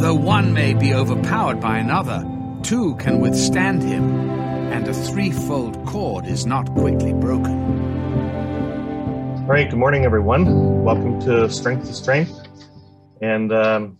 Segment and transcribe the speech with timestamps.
[0.00, 2.26] Though one may be overpowered by another,
[2.62, 4.30] two can withstand him,
[4.72, 7.52] and a threefold cord is not quickly broken.
[9.40, 10.82] All right, good morning, everyone.
[10.82, 12.32] Welcome to Strength to Strength.
[13.20, 13.98] And um,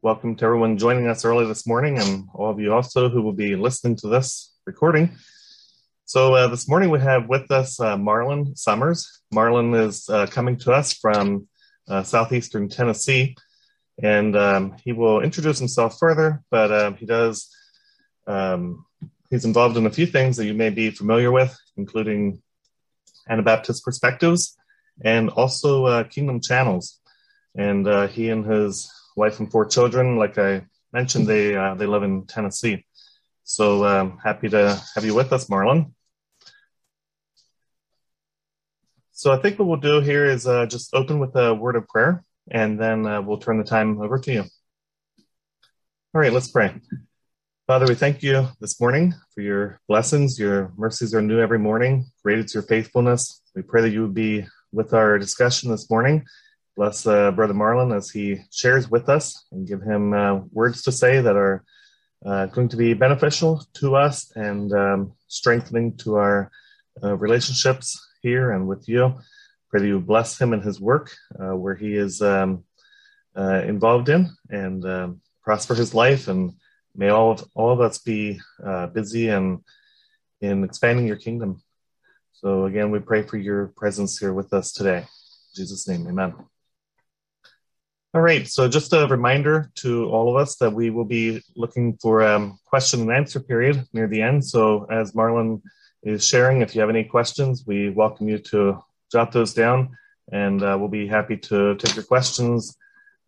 [0.00, 3.34] welcome to everyone joining us early this morning, and all of you also who will
[3.34, 5.14] be listening to this recording.
[6.06, 9.20] So, uh, this morning we have with us uh, Marlon Summers.
[9.34, 11.48] Marlon is uh, coming to us from
[11.86, 13.36] uh, southeastern Tennessee
[14.02, 16.42] and um, he will introduce himself further.
[16.50, 17.54] But um, he does
[18.26, 18.84] um,
[19.30, 22.42] he's involved in a few things that you may be familiar with, including
[23.28, 24.56] Anabaptist perspectives
[25.04, 27.00] and also uh, Kingdom Channels.
[27.54, 31.86] And uh, he and his wife and four children, like I mentioned, they uh, they
[31.86, 32.84] live in Tennessee.
[33.44, 35.92] So um, happy to have you with us, Marlon.
[39.12, 41.88] So I think what we'll do here is uh, just open with a word of
[41.88, 44.44] prayer and then uh, we'll turn the time over to you.
[46.14, 46.74] All right, let's pray.
[47.66, 50.38] Father, we thank you this morning for your blessings.
[50.38, 52.06] Your mercies are new every morning.
[52.22, 53.42] Great is your faithfulness.
[53.54, 56.24] We pray that you would be with our discussion this morning.
[56.76, 60.92] Bless uh, Brother Marlon as he shares with us and give him uh, words to
[60.92, 61.64] say that are
[62.24, 66.50] uh, going to be beneficial to us and um, strengthening to our
[67.02, 69.12] uh, relationships here and with you.
[69.70, 72.64] Pray that you bless him and his work uh, where he is um,
[73.36, 76.28] uh, involved in and um, prosper his life.
[76.28, 76.52] And
[76.94, 79.60] may all of, all of us be uh, busy and
[80.40, 81.62] in expanding your kingdom.
[82.32, 84.98] So again, we pray for your presence here with us today.
[84.98, 85.06] In
[85.54, 86.34] Jesus' name, amen.
[88.14, 91.98] All right, so just a reminder to all of us that we will be looking
[92.00, 94.44] for a um, question and answer period near the end.
[94.44, 95.60] So as Marlon
[96.02, 99.96] is sharing, if you have any questions, we welcome you to jot those down,
[100.30, 102.76] and uh, we'll be happy to take your questions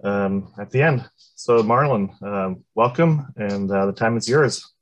[0.03, 1.09] um, at the end.
[1.35, 4.73] So, Marlon, uh, welcome, and uh, the time is yours.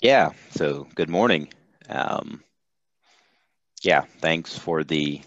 [0.00, 1.48] Yeah, so good morning.
[1.88, 2.42] Um,
[3.82, 5.20] yeah, thanks for the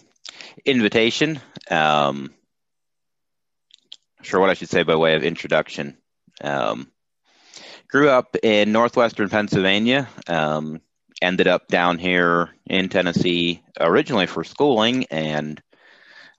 [0.66, 1.40] invitation.
[1.70, 2.34] Um,
[4.22, 5.98] sure what I should say by way of introduction.
[6.42, 6.90] Um,
[7.88, 10.08] grew up in northwestern Pennsylvania.
[10.28, 10.82] Um,
[11.22, 15.62] ended up down here in Tennessee originally for schooling, and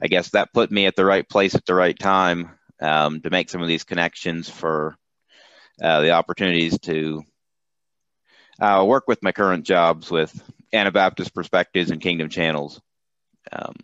[0.00, 2.50] I guess that put me at the right place at the right time
[2.80, 4.96] um, to make some of these connections for
[5.80, 7.22] uh, the opportunities to
[8.60, 10.32] uh, work with my current jobs with
[10.72, 12.80] Anabaptist perspectives and Kingdom channels.
[13.50, 13.74] Um,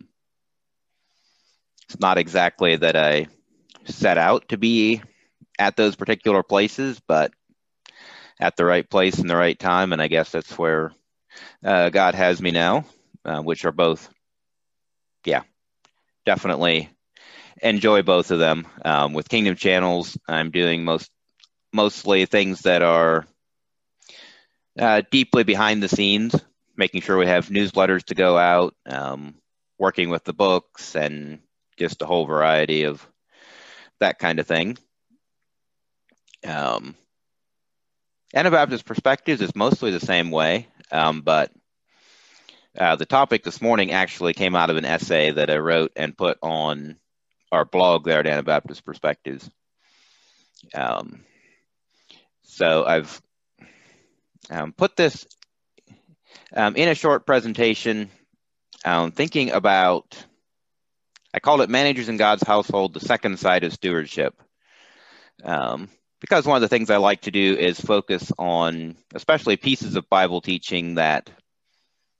[1.85, 3.27] it's not exactly that I
[3.85, 5.01] set out to be
[5.57, 7.31] at those particular places, but
[8.39, 10.91] at the right place in the right time, and I guess that's where
[11.63, 12.85] uh, God has me now,
[13.25, 14.09] uh, which are both,
[15.25, 15.43] yeah,
[16.25, 16.89] definitely
[17.61, 18.67] enjoy both of them.
[18.83, 21.11] Um, with Kingdom Channels, I'm doing most
[21.71, 23.25] mostly things that are
[24.77, 26.35] uh, deeply behind the scenes,
[26.75, 29.35] making sure we have newsletters to go out, um,
[29.77, 31.39] working with the books, and
[31.77, 33.05] just a whole variety of
[33.99, 34.77] that kind of thing.
[36.47, 36.95] Um,
[38.33, 41.51] Anabaptist perspectives is mostly the same way, um, but
[42.77, 46.17] uh, the topic this morning actually came out of an essay that I wrote and
[46.17, 46.97] put on
[47.51, 49.49] our blog there at Anabaptist Perspectives.
[50.75, 51.23] Um,
[52.43, 53.21] so I've
[54.51, 55.25] um, put this
[56.55, 58.09] um, in a short presentation,
[58.85, 60.23] um, thinking about,
[61.33, 64.39] I called it Managers in God's Household, the second side of stewardship.
[65.43, 69.95] Um, because one of the things I like to do is focus on, especially pieces
[69.95, 71.29] of Bible teaching that,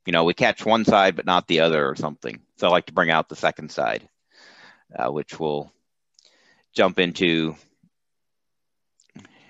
[0.05, 2.41] you know, we catch one side but not the other or something.
[2.57, 4.07] So I like to bring out the second side,
[4.97, 5.71] uh, which we'll
[6.73, 7.55] jump into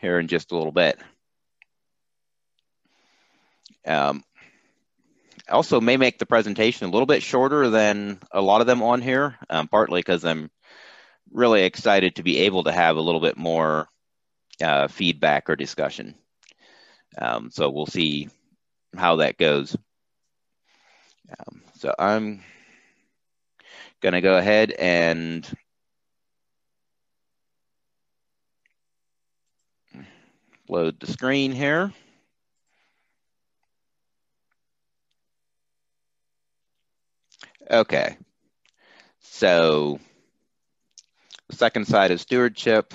[0.01, 0.99] here in just a little bit.
[3.85, 4.23] Um,
[5.47, 9.01] also may make the presentation a little bit shorter than a lot of them on
[9.01, 10.49] here, um, partly because I'm
[11.31, 13.87] really excited to be able to have a little bit more
[14.61, 16.15] uh, feedback or discussion.
[17.17, 18.29] Um, so we'll see
[18.95, 19.75] how that goes.
[21.29, 22.41] Um, so I'm
[24.01, 25.47] going to go ahead and
[30.67, 31.91] load the screen here.
[37.69, 38.17] Okay.
[39.21, 39.99] So
[41.49, 42.93] the second side is stewardship.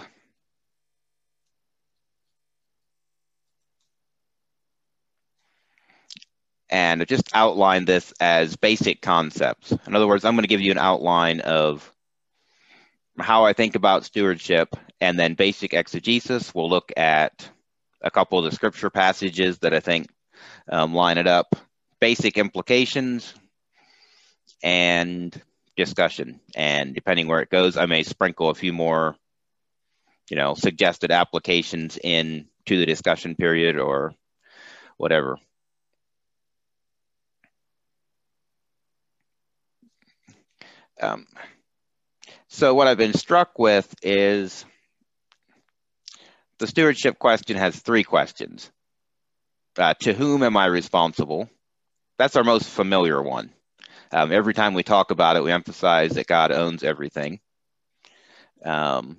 [6.74, 9.70] And just outline this as basic concepts.
[9.86, 11.88] In other words, I'm going to give you an outline of
[13.16, 16.52] how I think about stewardship, and then basic exegesis.
[16.52, 17.48] We'll look at
[18.02, 20.08] a couple of the scripture passages that I think
[20.68, 21.54] um, line it up,
[22.00, 23.32] basic implications,
[24.60, 25.40] and
[25.76, 26.40] discussion.
[26.56, 29.14] And depending where it goes, I may sprinkle a few more,
[30.28, 34.12] you know, suggested applications in to the discussion period or
[34.96, 35.38] whatever.
[41.00, 41.26] Um,
[42.48, 44.64] so what I've been struck with is
[46.58, 48.70] the stewardship question has three questions.
[49.76, 51.50] Uh, to whom am I responsible?
[52.16, 53.50] That's our most familiar one.
[54.12, 57.40] Um, every time we talk about it, we emphasize that God owns everything.
[58.64, 59.18] Um,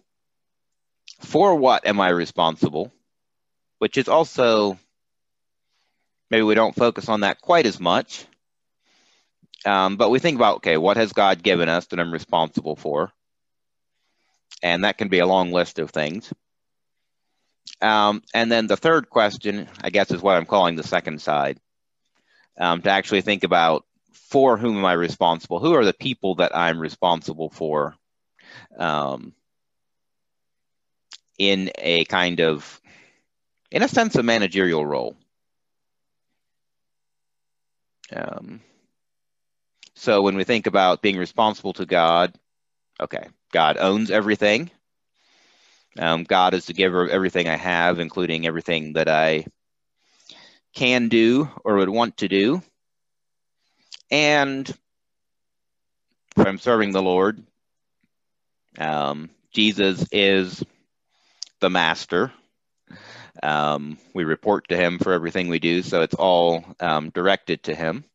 [1.19, 2.93] for what am I responsible?
[3.79, 4.79] Which is also,
[6.31, 8.25] maybe we don't focus on that quite as much.
[9.65, 13.11] Um, but we think about, okay, what has God given us that I'm responsible for?
[14.61, 16.31] And that can be a long list of things.
[17.81, 21.59] Um, and then the third question, I guess, is what I'm calling the second side
[22.57, 25.59] um, to actually think about for whom am I responsible?
[25.59, 27.95] Who are the people that I'm responsible for
[28.77, 29.33] um,
[31.37, 32.81] in a kind of,
[33.71, 35.15] in a sense, a managerial role?
[38.13, 38.61] Um,
[40.05, 42.31] so when we think about being responsible to God,
[43.01, 44.69] okay, God owns everything.
[45.97, 49.47] Um, God is the giver of everything I have, including everything that I
[50.75, 52.61] can do or would want to do.
[54.11, 54.69] And
[56.37, 57.43] if I'm serving the Lord,
[58.77, 60.63] um, Jesus is
[61.61, 62.31] the master.
[63.41, 67.73] Um, we report to him for everything we do, so it's all um, directed to
[67.73, 68.05] him.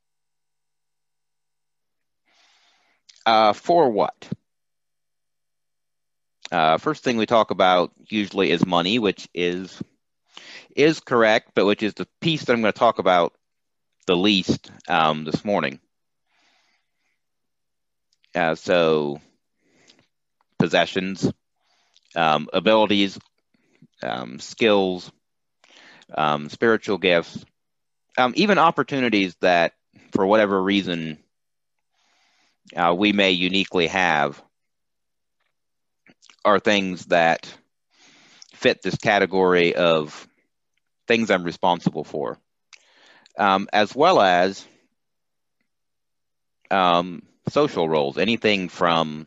[3.26, 4.28] Uh, for what?
[6.50, 9.82] Uh, first thing we talk about usually is money, which is
[10.76, 13.34] is correct, but which is the piece that I'm going to talk about
[14.06, 15.80] the least um, this morning.
[18.34, 19.20] Uh, so,
[20.58, 21.30] possessions,
[22.16, 23.18] um, abilities,
[24.02, 25.10] um, skills,
[26.16, 27.44] um, spiritual gifts,
[28.18, 29.74] um, even opportunities that,
[30.12, 31.18] for whatever reason,
[32.76, 34.42] uh, we may uniquely have
[36.44, 37.52] are things that
[38.54, 40.26] fit this category of
[41.06, 42.38] things I'm responsible for,
[43.36, 44.66] um, as well as
[46.70, 49.26] um, social roles, anything from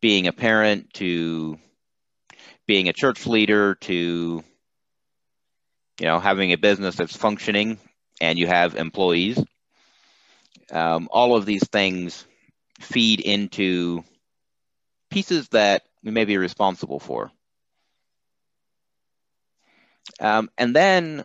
[0.00, 1.58] being a parent to
[2.66, 4.42] being a church leader to
[6.00, 7.78] you know having a business that's functioning
[8.20, 9.42] and you have employees.
[10.70, 12.26] Um, all of these things
[12.80, 14.04] feed into
[15.10, 17.30] pieces that we may be responsible for.
[20.20, 21.24] Um, and then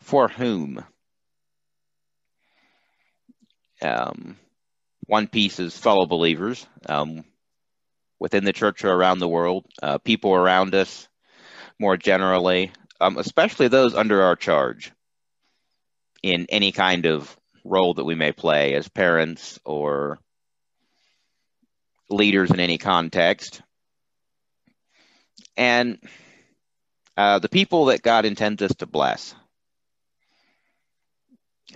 [0.00, 0.84] for whom?
[3.82, 4.36] Um,
[5.06, 7.24] one piece is fellow believers um,
[8.18, 11.08] within the church or around the world, uh, people around us
[11.78, 14.92] more generally, um, especially those under our charge
[16.22, 20.18] in any kind of role that we may play as parents or
[22.08, 23.62] leaders in any context.
[25.56, 25.98] And
[27.16, 29.34] uh, the people that God intends us to bless.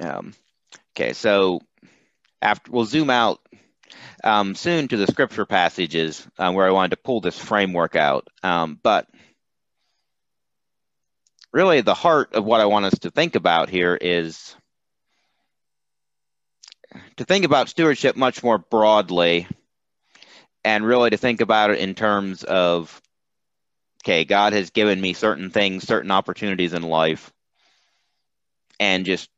[0.01, 0.35] Um,
[0.97, 1.61] okay, so
[2.41, 3.41] after we'll zoom out
[4.23, 8.29] um, soon to the scripture passages uh, where I wanted to pull this framework out.
[8.43, 9.07] Um, but
[11.53, 14.57] really, the heart of what I want us to think about here is
[17.17, 19.47] to think about stewardship much more broadly
[20.65, 23.01] and really to think about it in terms of
[24.05, 27.33] okay, God has given me certain things, certain opportunities in life,
[28.79, 29.31] and just,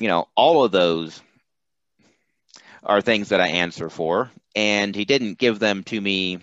[0.00, 1.20] you know, all of those
[2.84, 4.30] are things that I answer for.
[4.54, 6.38] And He didn't give them to me,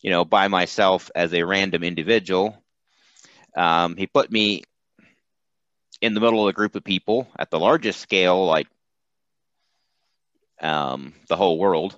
[0.00, 2.56] you know, by myself as a random individual.
[3.56, 4.64] Um, he put me
[6.00, 8.66] in the middle of a group of people at the largest scale, like
[10.60, 11.96] um, the whole world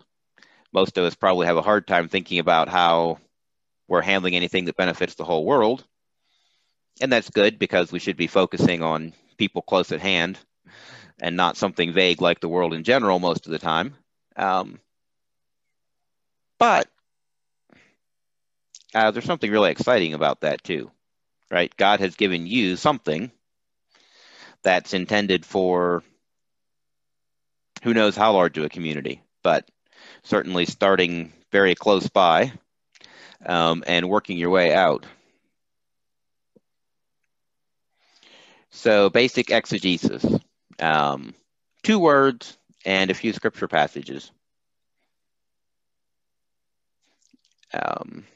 [0.76, 3.18] most of us probably have a hard time thinking about how
[3.88, 5.82] we're handling anything that benefits the whole world.
[7.00, 10.38] And that's good because we should be focusing on people close at hand
[11.18, 13.94] and not something vague like the world in general most of the time.
[14.36, 14.78] Um,
[16.58, 16.88] but
[18.94, 20.90] uh, there's something really exciting about that too,
[21.50, 21.74] right?
[21.78, 23.30] God has given you something
[24.62, 26.02] that's intended for
[27.86, 29.70] who knows how large of a community, but
[30.24, 32.50] certainly starting very close by
[33.46, 35.06] um, and working your way out.
[38.70, 40.26] So, basic exegesis
[40.80, 41.32] um,
[41.84, 44.32] two words and a few scripture passages.
[47.72, 48.26] Um,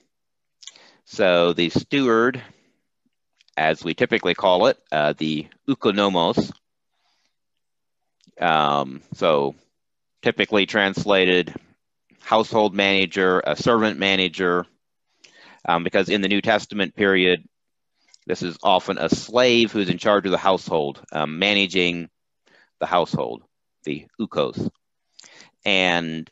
[1.07, 2.41] so, the steward,
[3.57, 6.53] as we typically call it, uh, the oikonomos.
[8.41, 9.55] Um, so,
[10.23, 11.55] typically translated
[12.21, 14.67] household manager, a servant manager,
[15.67, 17.45] um, because in the New Testament period,
[18.27, 22.09] this is often a slave who's in charge of the household, um, managing
[22.79, 23.43] the household,
[23.85, 24.71] the oikos.
[25.65, 26.31] And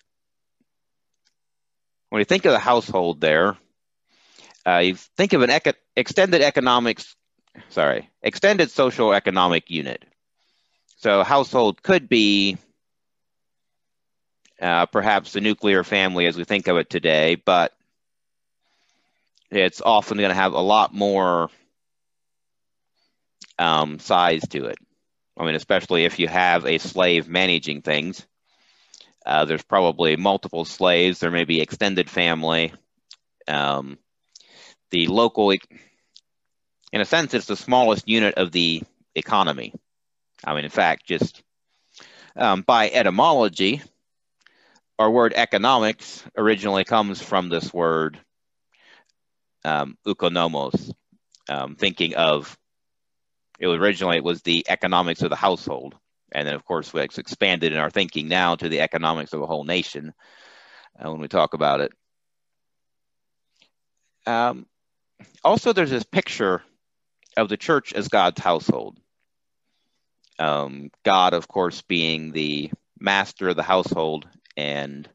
[2.08, 3.56] when you think of the household there,
[4.66, 5.50] uh, you think of an
[5.96, 7.16] extended economics,
[7.70, 10.04] sorry, extended social economic unit.
[10.98, 12.58] So household could be
[14.60, 17.72] uh, perhaps the nuclear family as we think of it today, but
[19.50, 21.50] it's often going to have a lot more
[23.60, 24.78] um, size to it.
[25.36, 28.26] I mean, especially if you have a slave managing things.
[29.24, 31.20] Uh, there's probably multiple slaves.
[31.20, 32.72] There may be extended family.
[33.46, 33.98] Um,
[34.90, 35.60] the local, in
[37.00, 38.82] a sense, it's the smallest unit of the
[39.14, 39.74] economy.
[40.44, 41.42] I mean, in fact, just
[42.36, 43.82] um, by etymology,
[44.98, 48.18] our word economics originally comes from this word
[49.64, 49.96] um,
[51.48, 52.56] um, thinking of
[53.58, 55.96] it was originally it was the economics of the household,
[56.32, 59.46] and then of course it's expanded in our thinking now to the economics of a
[59.46, 60.14] whole nation
[60.98, 61.92] uh, when we talk about it.
[64.26, 64.66] Um,
[65.42, 66.62] also, there's this picture
[67.36, 68.98] of the church as God's household.
[70.38, 74.26] Um, God, of course, being the master of the household,
[74.56, 75.08] and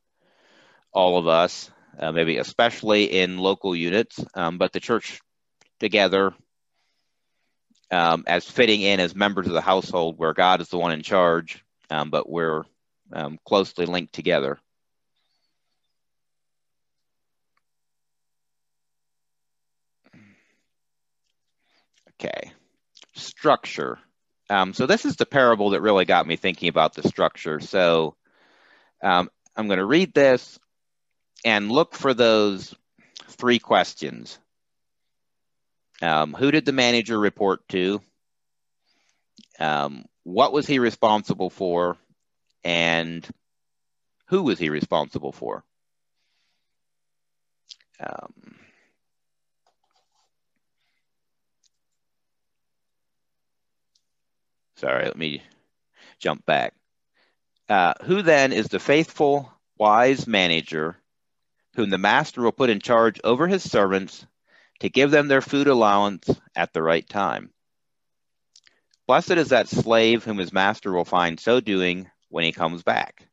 [0.91, 5.21] all of us, uh, maybe especially in local units, um, but the church
[5.79, 6.33] together
[7.91, 11.03] um, as fitting in as members of the household where God is the one in
[11.03, 12.63] charge, um, but we're
[13.11, 14.59] um, closely linked together.
[22.19, 22.51] Okay,
[23.13, 23.99] structure.
[24.53, 27.60] Um, so this is the parable that really got me thinking about the structure.
[27.60, 28.15] So
[29.01, 30.60] um, I'm going to read this
[31.43, 32.75] and look for those
[33.29, 34.38] three questions.
[36.03, 38.00] Um, who did the manager report to?
[39.60, 41.98] Um, what was he responsible for?
[42.63, 43.27] And
[44.27, 45.63] who was he responsible for?
[48.00, 48.55] Um,
[54.83, 55.41] sorry, let me
[56.19, 56.73] jump back.
[57.69, 60.97] Uh, who then is the faithful, wise manager
[61.75, 64.25] whom the master will put in charge over his servants
[64.79, 67.49] to give them their food allowance at the right time.
[69.07, 73.27] Blessed is that slave whom his master will find so doing when he comes back.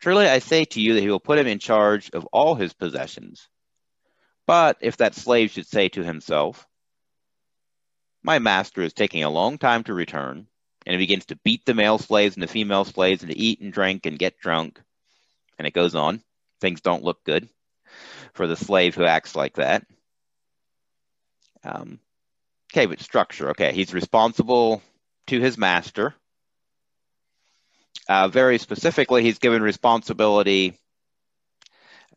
[0.00, 2.72] Truly I say to you that he will put him in charge of all his
[2.72, 3.48] possessions.
[4.46, 6.66] But if that slave should say to himself,
[8.22, 10.46] My master is taking a long time to return,
[10.86, 13.60] and he begins to beat the male slaves and the female slaves and to eat
[13.60, 14.80] and drink and get drunk,
[15.58, 16.22] and it goes on,
[16.60, 17.48] things don't look good
[18.34, 19.84] for the slave who acts like that.
[21.64, 21.98] Um,
[22.72, 23.50] okay, but structure.
[23.50, 24.82] Okay, he's responsible
[25.26, 26.14] to his master.
[28.08, 30.74] Uh, very specifically, he's given responsibility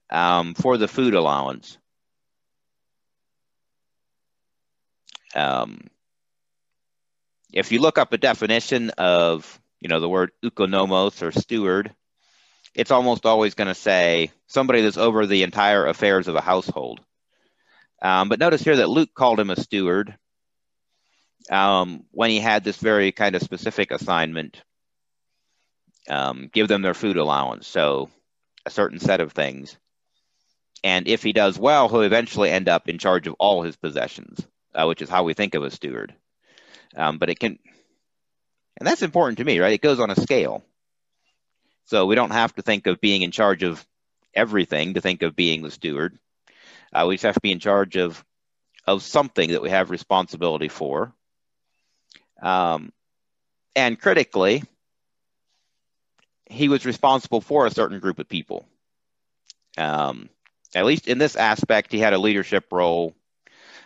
[0.09, 1.77] um, for the food allowance.
[5.35, 5.89] Um,
[7.53, 11.93] if you look up a definition of, you know, the word oikonomos or steward,
[12.73, 16.99] it's almost always going to say somebody that's over the entire affairs of a household.
[18.01, 20.17] Um, but notice here that Luke called him a steward
[21.49, 24.61] um, when he had this very kind of specific assignment
[26.09, 27.67] um, give them their food allowance.
[27.67, 28.09] So,
[28.65, 29.77] a certain set of things.
[30.83, 34.45] And if he does well, he'll eventually end up in charge of all his possessions,
[34.73, 36.13] uh, which is how we think of a steward.
[36.95, 37.59] Um, but it can,
[38.77, 39.73] and that's important to me, right?
[39.73, 40.63] It goes on a scale.
[41.85, 43.85] So we don't have to think of being in charge of
[44.33, 46.17] everything to think of being the steward.
[46.91, 48.23] Uh, we just have to be in charge of
[48.87, 51.11] of something that we have responsibility for.
[52.41, 52.91] Um,
[53.75, 54.63] and critically,
[56.45, 58.65] he was responsible for a certain group of people.
[59.77, 60.29] Um,
[60.75, 63.15] at least in this aspect, he had a leadership role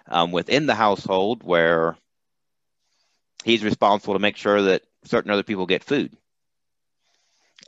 [0.08, 1.96] um, within the household where
[3.44, 6.16] he's responsible to make sure that certain other people get food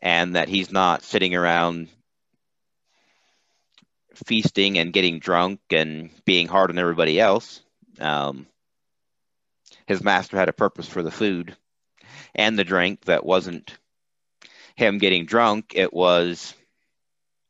[0.01, 1.87] and that he's not sitting around
[4.25, 7.61] feasting and getting drunk and being hard on everybody else.
[7.99, 8.47] Um,
[9.85, 11.55] his master had a purpose for the food
[12.35, 13.77] and the drink that wasn't
[14.75, 16.53] him getting drunk, it was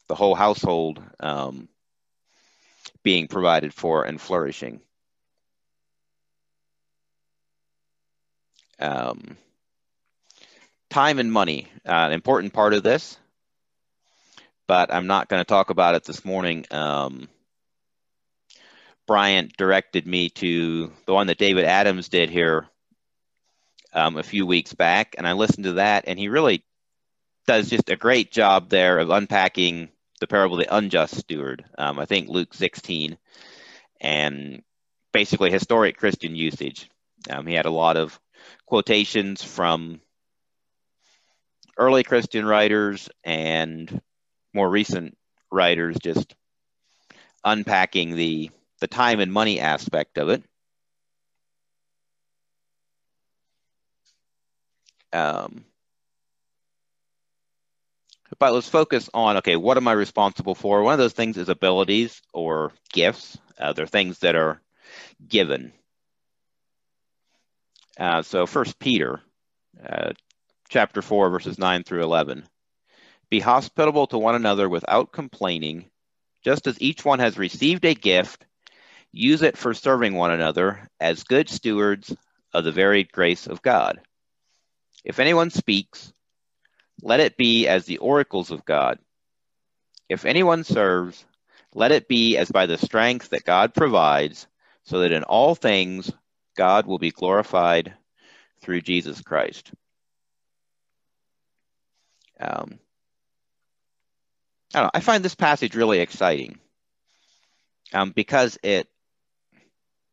[0.08, 1.70] the whole household um,
[3.04, 4.82] being provided for and flourishing.
[8.82, 9.38] Um,
[10.90, 13.18] time and money, uh, an important part of this,
[14.68, 16.66] but I'm not going to talk about it this morning.
[16.72, 17.30] Um,
[19.08, 22.68] Bryant directed me to the one that David Adams did here
[23.94, 26.64] um, a few weeks back, and I listened to that, and he really
[27.48, 31.66] does just a great job there of unpacking the parable of the unjust steward.
[31.78, 33.18] Um, I think Luke 16,
[34.00, 34.62] and
[35.12, 36.90] basically historic Christian usage.
[37.30, 38.20] Um, he had a lot of
[38.66, 40.02] quotations from
[41.78, 44.02] early Christian writers and
[44.54, 45.18] more recent
[45.52, 46.36] writers, just
[47.44, 50.44] unpacking the the time and money aspect of it.
[55.14, 55.66] Um,
[58.40, 60.82] but let's focus on okay, what am I responsible for?
[60.82, 63.38] One of those things is abilities or gifts.
[63.60, 64.62] Uh, they're things that are
[65.28, 65.74] given.
[68.02, 69.22] Uh, so, First Peter,
[69.88, 70.14] uh,
[70.70, 72.44] chapter four, verses nine through eleven.
[73.30, 75.86] Be hospitable to one another without complaining,
[76.44, 78.44] just as each one has received a gift.
[79.12, 82.12] Use it for serving one another as good stewards
[82.52, 84.02] of the varied grace of God.
[85.06, 86.12] If anyone speaks,
[87.04, 88.98] let it be as the oracles of God.
[90.10, 91.24] If anyone serves,
[91.76, 94.48] let it be as by the strength that God provides,
[94.86, 96.12] so that in all things
[96.56, 97.94] God will be glorified
[98.62, 99.72] through Jesus Christ.
[102.40, 102.80] Um,
[104.74, 106.60] I, know, I find this passage really exciting
[107.94, 108.88] um, because it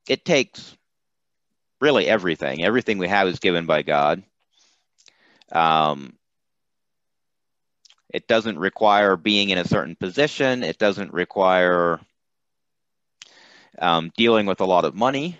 [0.08, 0.76] it takes
[1.80, 2.64] really everything.
[2.64, 4.22] Everything we have is given by God.
[5.52, 6.14] Um,
[8.12, 10.62] it doesn't require being in a certain position.
[10.62, 12.00] It doesn't require
[13.78, 15.38] um, dealing with a lot of money.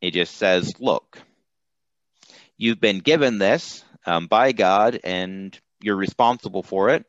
[0.00, 1.18] It just says, look,
[2.56, 7.04] you've been given this um, by God and you're responsible for it.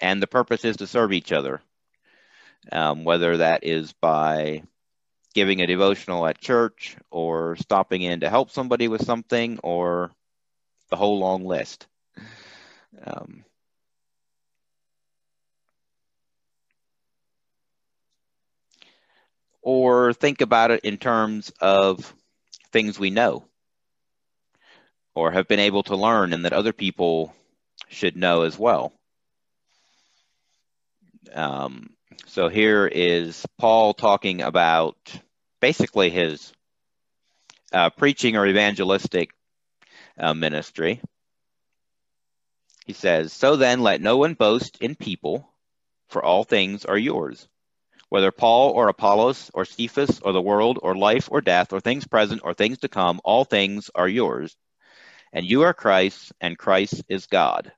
[0.00, 1.60] And the purpose is to serve each other,
[2.70, 4.62] um, whether that is by
[5.34, 10.10] giving a devotional at church or stopping in to help somebody with something or
[10.90, 11.86] the whole long list.
[13.04, 13.44] Um,
[19.66, 22.14] or think about it in terms of
[22.70, 23.44] things we know
[25.12, 27.34] or have been able to learn and that other people
[27.88, 28.92] should know as well.
[31.34, 31.90] Um,
[32.26, 34.96] so here is Paul talking about
[35.60, 36.52] basically his
[37.72, 39.30] uh, preaching or evangelistic
[40.16, 41.00] uh, ministry.
[42.86, 45.50] He says, So then let no one boast in people,
[46.08, 47.48] for all things are yours.
[48.08, 52.06] Whether Paul or Apollos or Cephas or the world or life or death or things
[52.06, 54.56] present or things to come, all things are yours.
[55.32, 57.72] And you are Christ, and Christ is God.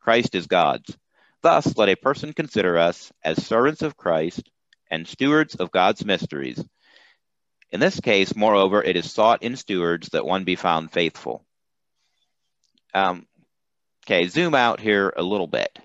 [0.00, 0.96] Christ is God's.
[1.42, 4.48] Thus, let a person consider us as servants of Christ
[4.90, 6.64] and stewards of God's mysteries.
[7.70, 11.44] In this case, moreover, it is sought in stewards that one be found faithful.
[12.94, 13.26] Um,
[14.06, 15.78] Okay, zoom out here a little bit.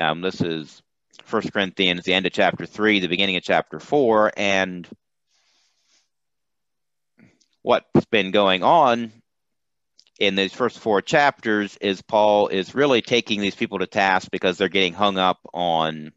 [0.00, 0.81] Um, this is
[1.24, 4.88] First Corinthians, the end of chapter three, the beginning of chapter four, and
[7.62, 9.12] what's been going on
[10.18, 14.58] in these first four chapters is Paul is really taking these people to task because
[14.58, 16.12] they're getting hung up on,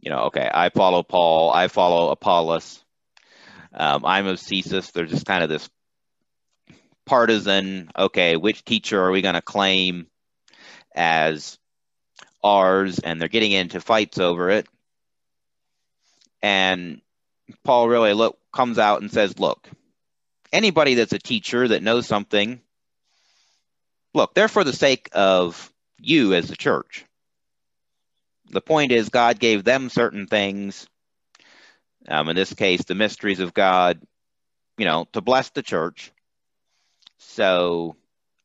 [0.00, 2.82] you know, okay, I follow Paul, I follow Apollos,
[3.74, 4.90] um, I'm of Cephas.
[4.90, 5.68] There's just kind of this
[7.04, 10.06] partisan, okay, which teacher are we going to claim
[10.94, 11.58] as
[12.42, 12.98] ours?
[12.98, 14.66] And they're getting into fights over it.
[16.42, 17.00] And
[17.64, 19.68] Paul really look comes out and says, look,
[20.52, 22.60] anybody that's a teacher that knows something,
[24.14, 27.04] look, they're for the sake of you as the church.
[28.50, 30.86] The point is, God gave them certain things.
[32.08, 34.00] Um, in this case, the mysteries of God,
[34.78, 36.10] you know, to bless the church.
[37.18, 37.96] So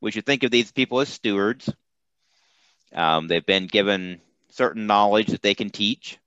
[0.02, 1.70] we should think of these people as stewards.
[2.94, 6.20] Um, they've been given certain knowledge that they can teach,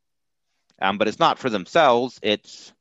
[0.81, 2.72] um, but it's not for themselves, it's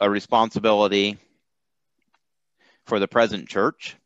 [0.00, 1.18] a responsibility
[2.86, 3.96] for the present church.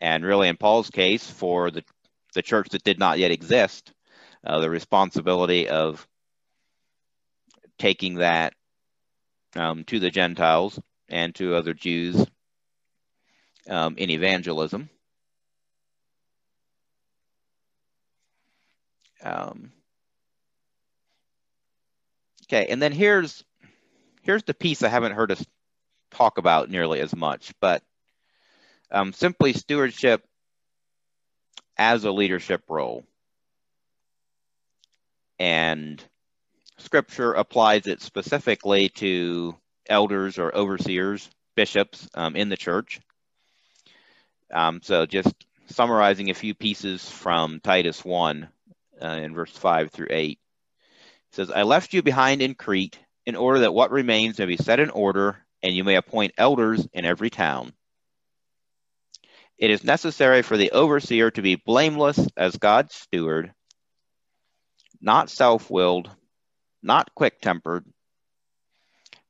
[0.00, 1.84] and really, in Paul's case, for the
[2.34, 3.92] the church that did not yet exist,
[4.46, 6.06] uh, the responsibility of
[7.78, 8.54] taking that
[9.56, 12.24] um, to the Gentiles and to other Jews
[13.68, 14.88] um, in evangelism.
[19.22, 19.72] Um,
[22.46, 23.44] okay, and then here's
[24.22, 25.44] here's the piece I haven't heard us
[26.10, 27.82] talk about nearly as much, but
[28.90, 30.24] um, simply stewardship
[31.76, 33.04] as a leadership role.
[35.38, 36.02] And
[36.78, 39.56] scripture applies it specifically to
[39.88, 43.00] elders or overseers, bishops um, in the church.
[44.52, 45.32] Um, so just
[45.68, 48.48] summarizing a few pieces from Titus 1
[49.02, 50.30] uh, in verse 5 through 8.
[50.30, 54.56] It says, I left you behind in Crete in order that what remains may be
[54.56, 57.72] set in order, and you may appoint elders in every town.
[59.58, 63.52] It is necessary for the overseer to be blameless as God's steward,
[65.00, 66.10] not self willed,
[66.82, 67.84] not quick tempered,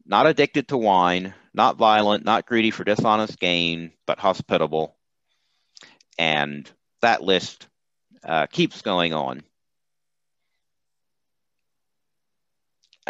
[0.07, 4.97] not addicted to wine, not violent, not greedy for dishonest gain, but hospitable.
[6.17, 6.71] And
[7.03, 7.67] that list
[8.25, 9.43] uh, keeps going on.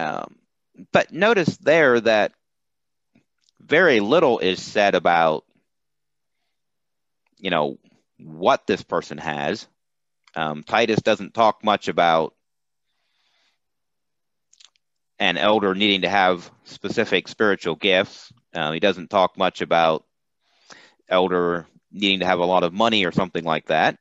[0.01, 0.37] Um,
[0.93, 2.33] but notice there that
[3.61, 5.45] very little is said about,
[7.37, 7.79] you know,
[8.19, 9.67] what this person has.
[10.35, 12.35] Um, Titus doesn't talk much about
[15.19, 18.33] an elder needing to have specific spiritual gifts.
[18.55, 20.05] Uh, he doesn't talk much about
[21.09, 23.99] elder needing to have a lot of money or something like that.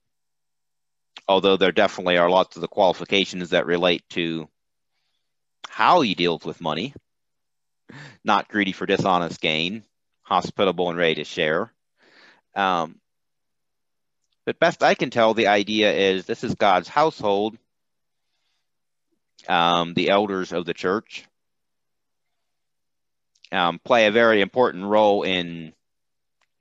[1.27, 4.47] Although there definitely are lots of the qualifications that relate to
[5.69, 6.93] how he deals with money,
[8.23, 9.83] not greedy for dishonest gain,
[10.23, 11.71] hospitable and ready to share.
[12.55, 12.99] Um,
[14.45, 17.57] but best I can tell, the idea is this is God's household
[19.47, 21.25] um, the elders of the church
[23.51, 25.73] um, play a very important role in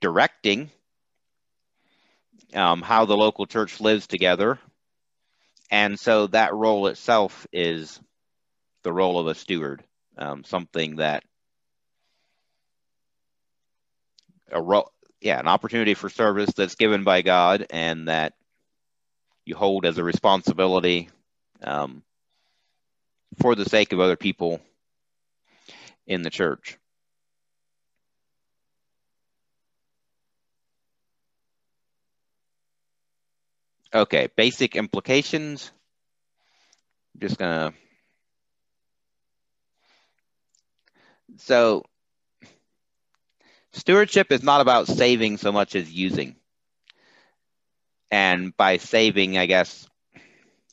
[0.01, 0.69] directing
[2.53, 4.57] um, how the local church lives together.
[5.69, 7.99] And so that role itself is
[8.83, 9.83] the role of a steward,
[10.17, 11.23] um, something that
[14.51, 18.33] a role, yeah, an opportunity for service that's given by God and that
[19.45, 21.09] you hold as a responsibility
[21.63, 22.03] um,
[23.41, 24.61] for the sake of other people
[26.07, 26.77] in the church.
[33.93, 35.71] Okay, basic implications.
[37.15, 37.73] I'm just gonna.
[41.37, 41.83] So,
[43.71, 46.35] stewardship is not about saving so much as using.
[48.11, 49.87] And by saving, I guess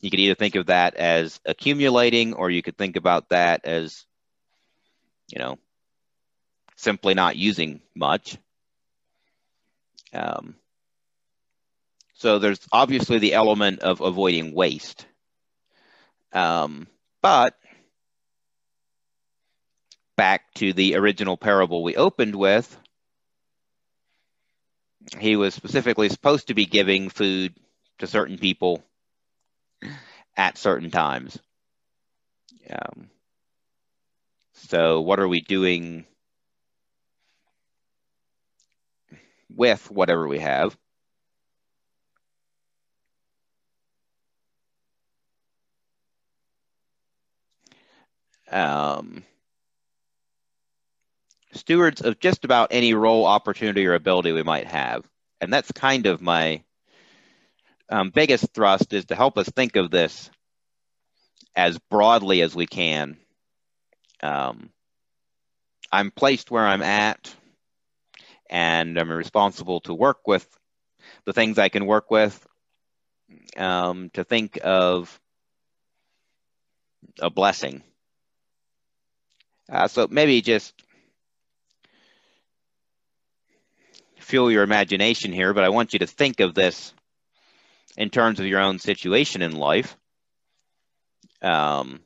[0.01, 4.05] you could either think of that as accumulating or you could think about that as
[5.29, 5.59] you know
[6.77, 8.39] simply not using much
[10.13, 10.55] um,
[12.15, 15.07] so there's obviously the element of avoiding waste
[16.33, 16.87] um,
[17.23, 17.55] but
[20.17, 22.77] back to the original parable we opened with
[25.19, 27.55] he was specifically supposed to be giving food
[27.99, 28.83] to certain people
[30.37, 31.39] at certain times.
[32.71, 33.11] Um,
[34.55, 36.07] so, what are we doing
[39.55, 40.77] with whatever we have?
[48.51, 49.25] Um,
[51.53, 55.05] stewards of just about any role, opportunity, or ability we might have.
[55.41, 56.63] And that's kind of my
[57.89, 60.31] um, biggest thrust is to help us think of this
[61.55, 63.17] as broadly as we can.
[64.23, 64.71] Um,
[65.93, 67.35] I'm placed where I'm at,
[68.51, 70.47] and I'm responsible to work with
[71.25, 72.47] the things I can work with,
[73.57, 75.21] um, to think of
[77.21, 77.83] a blessing.
[79.69, 80.75] Uh, so maybe just
[84.27, 86.93] fuel your imagination here, but I want you to think of this
[87.97, 89.97] in terms of your own situation in life.
[91.41, 92.01] Um,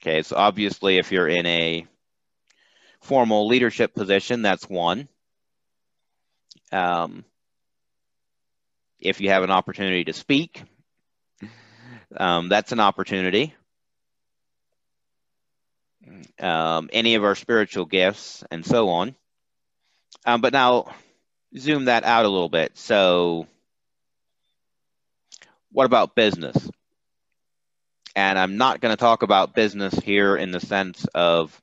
[0.00, 1.86] okay, so obviously, if you're in a
[3.00, 5.08] formal leadership position, that's one.
[6.70, 7.24] Um,
[9.00, 10.62] if you have an opportunity to speak,
[12.14, 13.54] um, that's an opportunity.
[16.38, 19.14] Um, any of our spiritual gifts, and so on.
[20.26, 20.94] Um, but now,
[21.56, 22.76] zoom that out a little bit.
[22.76, 23.46] So,
[25.72, 26.56] what about business?
[28.16, 31.60] And I'm not going to talk about business here in the sense of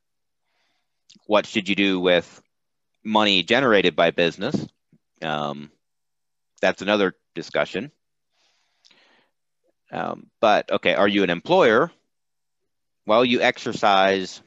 [1.26, 2.42] what should you do with
[3.04, 4.68] money generated by business.
[5.22, 5.72] Um,
[6.62, 7.92] that's another discussion.
[9.92, 11.92] Um, but okay, are you an employer?
[13.06, 14.42] Well, you exercise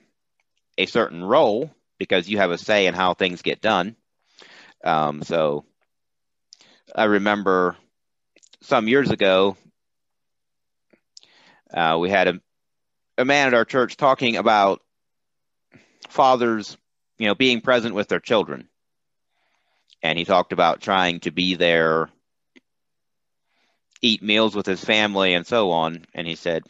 [0.78, 3.96] a certain role because you have a say in how things get done.
[4.84, 5.64] Um, so
[6.94, 7.76] I remember
[8.60, 9.56] some years ago,
[11.72, 12.40] uh, we had a,
[13.18, 14.82] a man at our church talking about
[16.08, 16.76] fathers,
[17.18, 18.68] you know, being present with their children.
[20.02, 22.10] And he talked about trying to be there,
[24.02, 26.04] eat meals with his family, and so on.
[26.14, 26.62] And he said,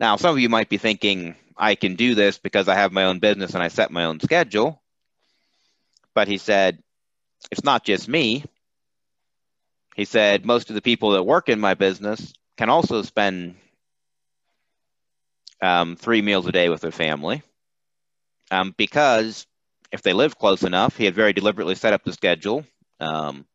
[0.00, 3.04] now, some of you might be thinking, I can do this because I have my
[3.04, 4.80] own business and I set my own schedule.
[6.14, 6.82] But he said,
[7.50, 8.44] it's not just me.
[9.94, 13.56] He said, most of the people that work in my business can also spend
[15.60, 17.42] um, three meals a day with their family
[18.50, 19.46] um, because
[19.92, 22.64] if they live close enough, he had very deliberately set up the schedule.
[23.00, 23.46] Um,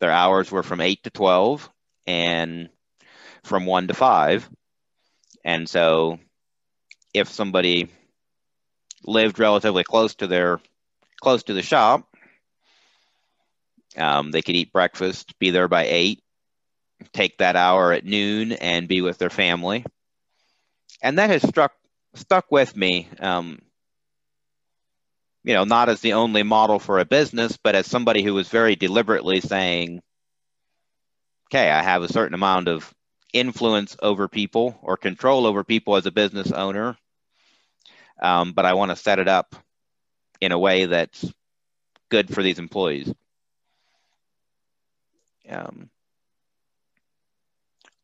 [0.00, 1.70] their hours were from 8 to 12
[2.06, 2.68] and
[3.44, 4.48] from 1 to 5.
[5.44, 6.18] And so
[7.14, 7.88] if somebody
[9.04, 10.60] lived relatively close to their
[11.20, 12.09] close to the shop,
[13.96, 16.22] um, they could eat breakfast, be there by eight,
[17.12, 19.84] take that hour at noon, and be with their family.
[21.02, 21.72] And that has struck
[22.14, 23.08] stuck with me.
[23.18, 23.60] Um,
[25.44, 28.48] you know, not as the only model for a business, but as somebody who was
[28.48, 30.02] very deliberately saying,
[31.48, 32.92] "Okay, I have a certain amount of
[33.32, 36.96] influence over people or control over people as a business owner,
[38.20, 39.56] um, but I want to set it up
[40.40, 41.24] in a way that's
[42.10, 43.12] good for these employees."
[45.50, 45.90] Um,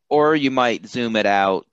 [0.08, 1.66] or you might zoom it out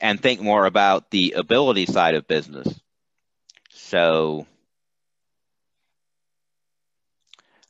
[0.00, 2.68] and think more about the ability side of business.
[3.70, 4.46] So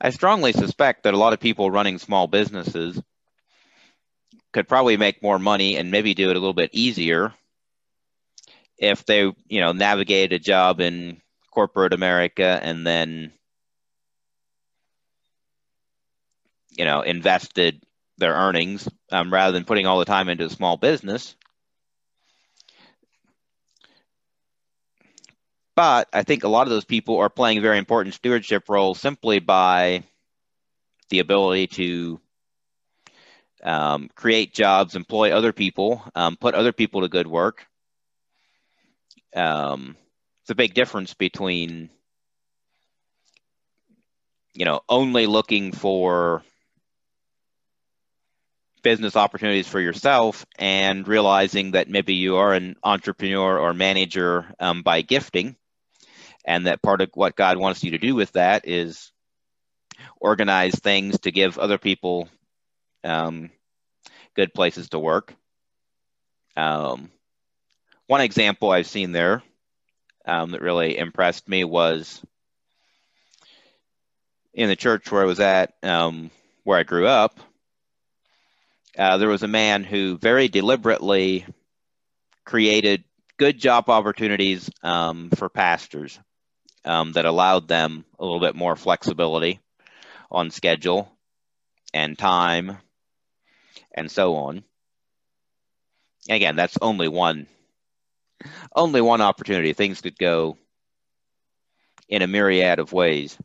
[0.00, 3.00] I strongly suspect that a lot of people running small businesses
[4.52, 7.32] could probably make more money and maybe do it a little bit easier
[8.78, 11.20] if they, you know, navigated a job in
[11.50, 13.32] corporate America and then
[16.76, 17.82] you know invested
[18.18, 21.36] their earnings um, rather than putting all the time into a small business.
[25.76, 28.98] But I think a lot of those people are playing a very important stewardship roles
[28.98, 30.02] simply by
[31.10, 32.20] the ability to
[33.62, 37.66] um, create jobs, employ other people, um, put other people to good work.
[39.34, 39.96] Um,
[40.42, 41.90] it's a big difference between,
[44.54, 46.42] you know, only looking for
[48.86, 54.84] business opportunities for yourself and realizing that maybe you are an entrepreneur or manager um,
[54.84, 55.56] by gifting
[56.44, 59.10] and that part of what god wants you to do with that is
[60.20, 62.28] organize things to give other people
[63.02, 63.50] um,
[64.36, 65.34] good places to work.
[66.56, 67.10] Um,
[68.06, 69.42] one example i've seen there
[70.26, 72.22] um, that really impressed me was
[74.54, 76.30] in the church where i was at um,
[76.62, 77.40] where i grew up
[78.98, 81.46] uh, there was a man who very deliberately
[82.44, 83.04] created
[83.36, 86.18] good job opportunities um, for pastors
[86.84, 89.60] um, that allowed them a little bit more flexibility
[90.30, 91.10] on schedule
[91.92, 92.78] and time
[93.92, 94.64] and so on.
[96.28, 97.46] Again, that's only one
[98.74, 99.72] only one opportunity.
[99.72, 100.58] Things could go
[102.08, 103.36] in a myriad of ways.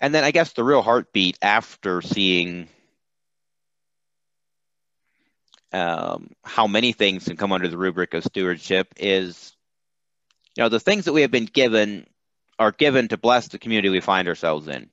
[0.00, 2.68] And then I guess the real heartbeat after seeing
[5.72, 9.54] um, how many things can come under the rubric of stewardship is,
[10.56, 12.06] you know, the things that we have been given
[12.58, 14.88] are given to bless the community we find ourselves in.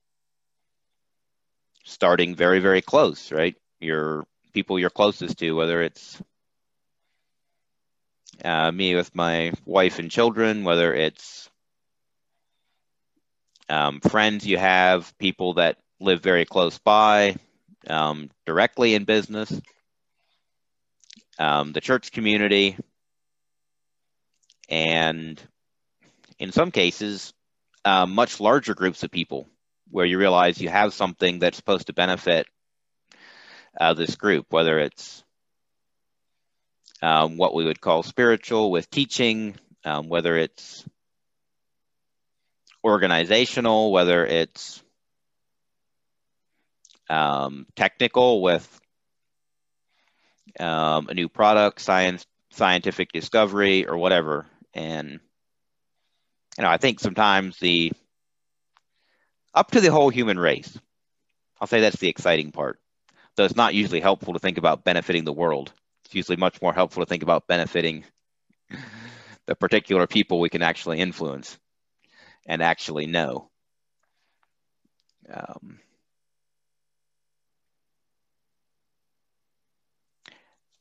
[1.85, 3.55] Starting very, very close, right?
[3.79, 6.21] Your people you're closest to, whether it's
[8.43, 11.49] uh, me with my wife and children, whether it's
[13.73, 17.35] um, friends you have, people that live very close by,
[17.87, 19.51] um, directly in business,
[21.39, 22.77] um, the church community,
[24.69, 25.41] and
[26.37, 27.33] in some cases,
[27.83, 29.49] uh, much larger groups of people
[29.89, 32.45] where you realize you have something that's supposed to benefit
[33.81, 35.23] uh, this group, whether it's
[37.01, 40.85] um, what we would call spiritual with teaching, um, whether it's
[42.83, 44.83] organizational, whether it's
[47.09, 48.81] um, technical with
[50.59, 54.45] um, a new product, science, scientific discovery, or whatever.
[54.73, 55.19] And
[56.57, 57.91] you know, I think sometimes the
[59.53, 60.77] up to the whole human race.
[61.59, 62.79] I'll say that's the exciting part.
[63.35, 65.71] Though it's not usually helpful to think about benefiting the world.
[66.05, 68.03] It's usually much more helpful to think about benefiting
[69.45, 71.57] the particular people we can actually influence
[72.45, 73.49] and actually know.
[75.31, 75.79] Um,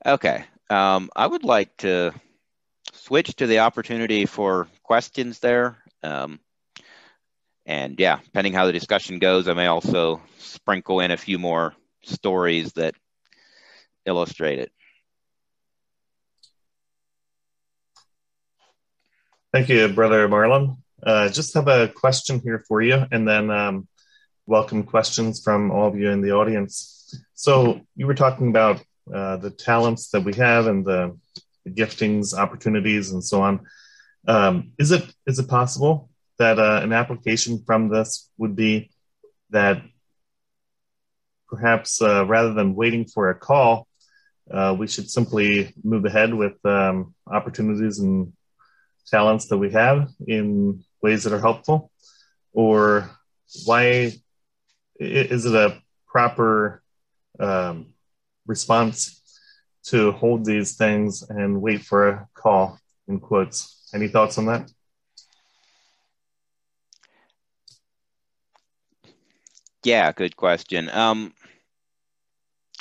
[0.04, 0.44] okay.
[0.70, 2.12] Um, I would like to
[2.92, 5.78] switch to the opportunity for questions there.
[6.02, 6.40] Um,
[7.66, 11.74] and yeah, depending how the discussion goes, I may also sprinkle in a few more
[12.02, 12.94] stories that
[14.04, 14.72] illustrate it.
[19.52, 20.78] Thank you, Brother Marlon.
[21.04, 23.88] Uh, just have a question here for you, and then um,
[24.46, 27.12] welcome questions from all of you in the audience.
[27.34, 31.18] So, you were talking about uh, the talents that we have and the,
[31.64, 33.66] the giftings, opportunities, and so on.
[34.28, 38.90] Um, is it is it possible that uh, an application from this would be
[39.50, 39.82] that
[41.48, 43.88] perhaps uh, rather than waiting for a call,
[44.50, 48.32] uh, we should simply move ahead with um, opportunities and
[49.08, 51.90] talents that we have in ways that are helpful?
[52.52, 53.10] Or
[53.64, 54.12] why
[54.98, 56.82] is it a proper
[57.40, 57.94] um,
[58.46, 59.20] response
[59.84, 63.90] to hold these things and wait for a call in quotes?
[63.94, 64.70] Any thoughts on that?
[69.84, 70.88] Yeah, good question.
[70.90, 71.34] Um,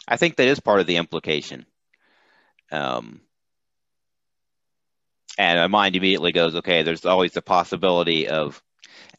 [0.07, 1.65] I think that is part of the implication.
[2.71, 3.21] Um,
[5.38, 8.62] and my mind immediately goes, okay, there's always the possibility of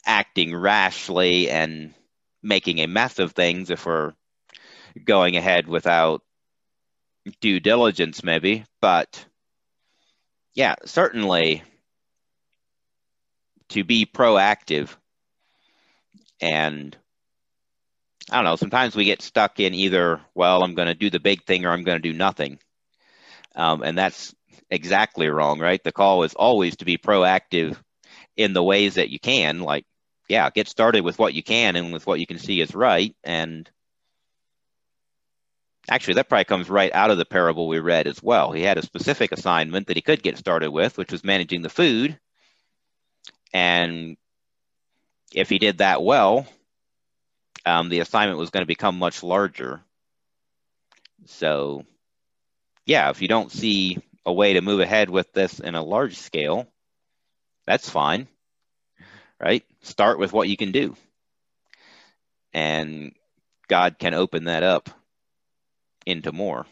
[0.05, 1.93] acting rashly and
[2.41, 4.13] making a mess of things if we're
[5.05, 6.21] going ahead without
[7.41, 8.65] due diligence, maybe.
[8.81, 9.25] But
[10.53, 11.63] yeah, certainly
[13.69, 14.95] to be proactive
[16.41, 16.95] and
[18.31, 21.19] I don't know, sometimes we get stuck in either, well, I'm going to do the
[21.19, 22.59] big thing or I'm going to do nothing.
[23.55, 24.33] Um, and that's
[24.69, 25.83] exactly wrong, right?
[25.83, 27.77] The call is always to be proactive
[28.37, 29.61] in the ways that you can.
[29.61, 29.85] Like,
[30.29, 33.15] yeah, get started with what you can and with what you can see is right.
[33.23, 33.69] And
[35.89, 38.51] actually, that probably comes right out of the parable we read as well.
[38.51, 41.69] He had a specific assignment that he could get started with, which was managing the
[41.69, 42.19] food.
[43.53, 44.17] And
[45.33, 46.47] if he did that well,
[47.65, 49.81] um, the assignment was going to become much larger.
[51.25, 51.85] So,
[52.85, 56.17] yeah, if you don't see a way to move ahead with this in a large
[56.17, 56.67] scale,
[57.65, 58.27] that's fine,
[59.39, 59.63] right?
[59.81, 60.95] Start with what you can do.
[62.53, 63.13] And
[63.67, 64.89] God can open that up
[66.05, 66.65] into more.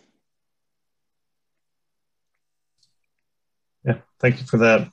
[3.84, 4.90] Yeah, thank you for that.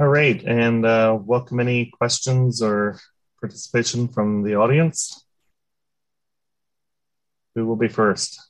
[0.00, 2.98] All right, and uh, welcome any questions or
[3.40, 5.24] participation from the audience.
[7.54, 8.47] Who will be first?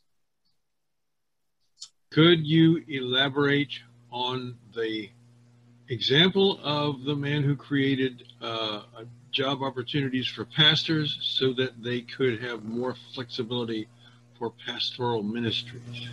[2.18, 3.78] Could you elaborate
[4.10, 5.08] on the
[5.88, 8.80] example of the man who created uh,
[9.30, 13.86] job opportunities for pastors so that they could have more flexibility
[14.36, 16.08] for pastoral ministries?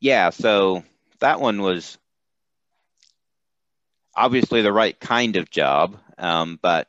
[0.00, 0.84] Yeah, so
[1.20, 1.96] that one was
[4.14, 6.88] obviously the right kind of job, um, but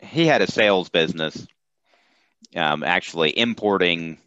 [0.00, 1.46] he had a sales business,
[2.54, 4.18] um, actually importing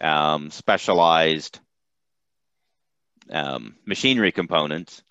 [0.00, 1.58] um, specialized
[3.30, 5.02] um, machinery components.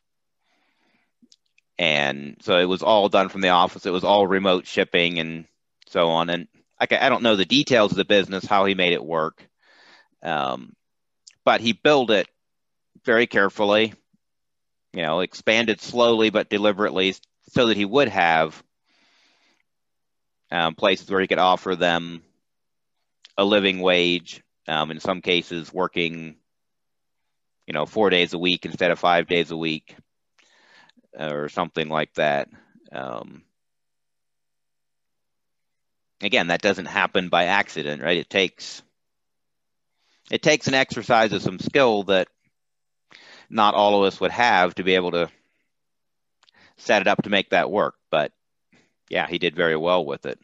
[1.77, 3.85] And so it was all done from the office.
[3.85, 5.45] It was all remote shipping and
[5.87, 6.29] so on.
[6.29, 6.47] And
[6.79, 9.47] I, I don't know the details of the business, how he made it work.
[10.21, 10.73] Um,
[11.45, 12.27] but he built it
[13.05, 13.93] very carefully,
[14.93, 17.15] you know, expanded slowly but deliberately
[17.51, 18.61] so that he would have
[20.51, 22.21] um, places where he could offer them
[23.37, 24.41] a living wage.
[24.67, 26.35] Um, in some cases, working,
[27.65, 29.95] you know, four days a week instead of five days a week,
[31.17, 32.49] or something like that.
[32.91, 33.41] Um,
[36.21, 38.17] again, that doesn't happen by accident, right?
[38.17, 38.83] It takes
[40.29, 42.27] it takes an exercise of some skill that
[43.49, 45.29] not all of us would have to be able to
[46.77, 47.95] set it up to make that work.
[48.11, 48.31] But
[49.09, 50.39] yeah, he did very well with it.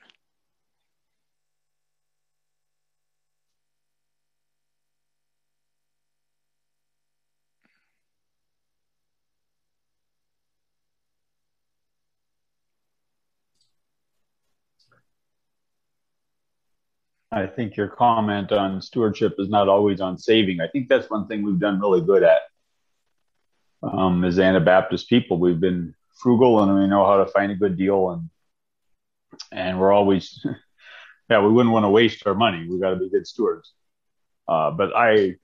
[17.32, 20.62] I think your comment on stewardship is not always on saving.
[20.62, 22.40] I think that's one thing we've done really good at.
[23.84, 27.78] Um, as Anabaptist people, we've been frugal and we know how to find a good
[27.78, 28.30] deal and
[29.52, 30.44] and we're always
[31.30, 32.68] yeah we wouldn't want to waste our money.
[32.70, 33.74] We've got to be good stewards.
[34.48, 35.36] Uh, but i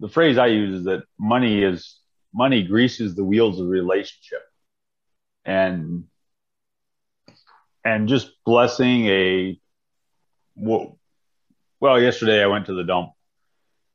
[0.00, 1.98] the phrase i use is that money is
[2.34, 4.42] money greases the wheels of relationship.
[5.44, 6.04] And
[7.84, 9.60] and just blessing a
[10.56, 13.10] well yesterday i went to the dump.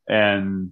[0.07, 0.71] And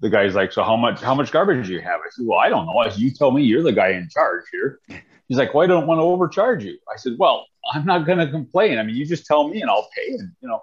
[0.00, 2.00] the guy's like so how much how much garbage do you have?
[2.00, 2.88] I said well i don't know.
[2.88, 4.80] Said, you tell me you're the guy in charge here.
[5.28, 6.78] He's like well i don't want to overcharge you.
[6.92, 8.78] I said well i'm not going to complain.
[8.78, 10.62] I mean you just tell me and i'll pay and you know.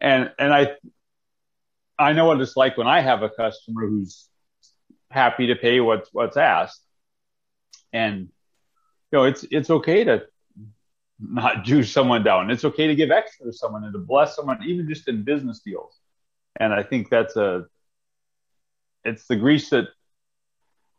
[0.00, 0.72] And and i
[1.98, 4.28] i know what it's like when i have a customer who's
[5.10, 6.82] happy to pay what's what's asked.
[7.92, 10.26] And you know it's it's okay to
[11.20, 12.50] not do someone down.
[12.50, 15.60] It's okay to give extra to someone and to bless someone, even just in business
[15.60, 15.98] deals.
[16.56, 17.66] And I think that's a,
[19.04, 19.88] it's the grease that,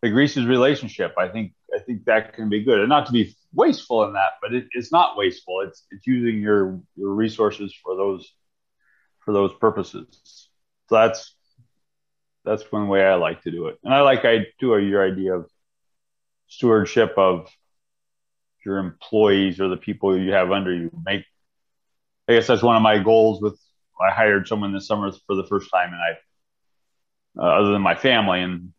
[0.01, 1.13] the greases relationship.
[1.17, 4.31] I think, I think that can be good and not to be wasteful in that,
[4.41, 5.61] but it, it's not wasteful.
[5.61, 8.33] It's, it's using your, your resources for those,
[9.19, 10.07] for those purposes.
[10.89, 11.35] So that's,
[12.43, 13.77] that's one way I like to do it.
[13.83, 15.49] And I like, I do your idea of
[16.47, 17.47] stewardship of
[18.65, 21.23] your employees or the people you have under you make
[22.27, 23.57] i guess that's one of my goals with
[24.01, 26.17] i hired someone this summer for the first time and i
[27.37, 28.41] uh, other than my family.
[28.41, 28.73] And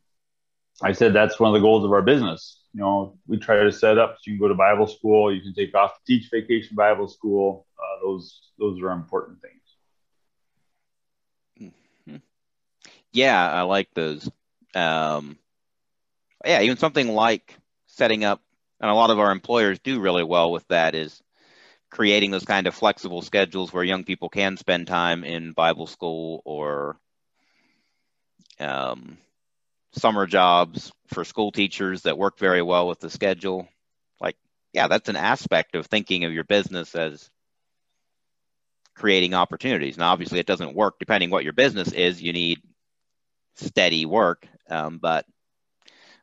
[0.83, 2.59] i said that's one of the goals of our business.
[2.75, 5.43] You know we try to set up so you can go to bible school you
[5.43, 7.67] can take off to teach vacation bible school.
[7.79, 9.53] Uh, those those are important things.
[12.09, 12.17] Mm-hmm.
[13.13, 14.31] yeah i like those.
[14.75, 15.37] Um,
[16.47, 18.41] yeah even something like setting up
[18.81, 21.23] and a lot of our employers do really well with that is
[21.93, 26.43] creating those kind of flexible schedules where young people can spend time in Bible school
[26.45, 26.97] or
[28.63, 29.19] um,
[29.93, 33.69] summer jobs for school teachers that work very well with the schedule.
[34.21, 34.37] Like,
[34.73, 37.31] yeah, that's an aspect of thinking of your business as
[38.95, 39.99] creating opportunities.
[39.99, 42.23] Now, obviously, it doesn't work depending what your business is.
[42.23, 42.61] You need
[43.57, 45.27] steady work, um, but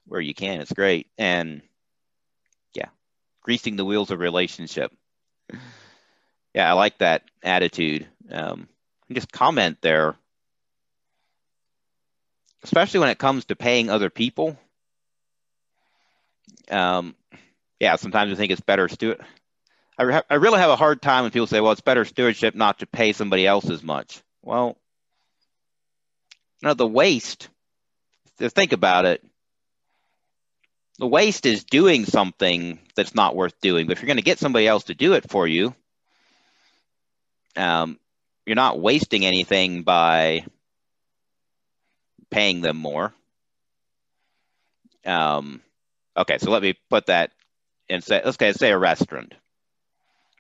[0.07, 1.07] where you can, it's great.
[1.17, 1.61] And
[2.73, 2.89] yeah,
[3.41, 4.91] greasing the wheels of relationship.
[6.53, 8.07] Yeah, I like that attitude.
[8.31, 8.67] Um,
[9.11, 10.15] just comment there,
[12.63, 14.57] especially when it comes to paying other people.
[16.69, 17.15] Um,
[17.79, 19.19] yeah, sometimes I think it's better steward.
[19.97, 22.55] I, re- I really have a hard time when people say, "Well, it's better stewardship
[22.55, 24.77] not to pay somebody else as much." Well,
[26.61, 27.49] you know, the waste.
[28.37, 29.21] Think about it,
[30.99, 33.87] the waste is doing something that's not worth doing.
[33.87, 35.73] But if you're going to get somebody else to do it for you,
[37.55, 37.97] um,
[38.45, 40.45] you're not wasting anything by
[42.31, 43.13] paying them more.
[45.05, 45.61] Um,
[46.17, 47.31] okay, so let me put that
[47.89, 49.33] and say, let's okay, say a restaurant.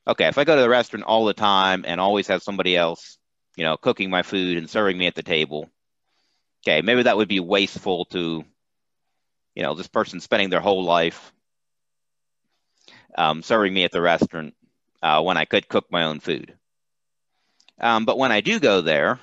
[0.07, 3.17] Okay, if I go to the restaurant all the time and always have somebody else,
[3.55, 5.69] you know, cooking my food and serving me at the table,
[6.63, 8.43] okay, maybe that would be wasteful to
[9.55, 11.33] you know, this person spending their whole life
[13.17, 14.55] um, serving me at the restaurant
[15.01, 16.53] uh, when I could cook my own food.
[17.79, 19.19] Um, but when I do go there,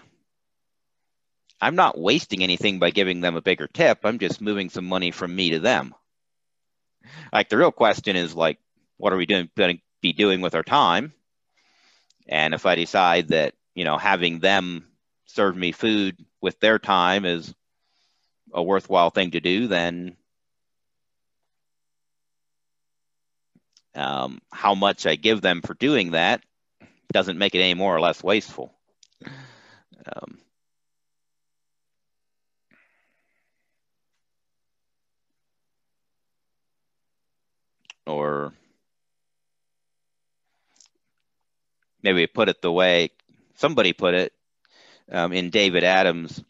[1.60, 4.00] I'm not wasting anything by giving them a bigger tip.
[4.04, 5.94] I'm just moving some money from me to them.
[7.32, 8.58] Like the real question is like,
[8.98, 11.12] what are we doing going to be doing with our time?
[12.28, 14.86] And if I decide that you know having them
[15.26, 17.54] serve me food with their time is
[18.52, 20.16] a worthwhile thing to do, then
[23.96, 26.42] Um, how much I give them for doing that
[27.12, 28.74] doesn't make it any more or less wasteful.
[29.24, 30.38] Um,
[38.06, 38.52] or
[42.02, 43.10] maybe put it the way
[43.56, 44.32] somebody put it
[45.10, 46.42] um, in David Adams'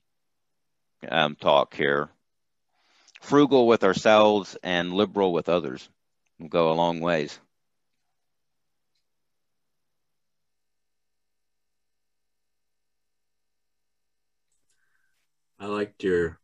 [1.09, 2.11] um, talk here
[3.27, 5.89] frugal with ourselves and liberal with others
[6.39, 7.39] will go a long ways.
[15.59, 16.39] I liked your.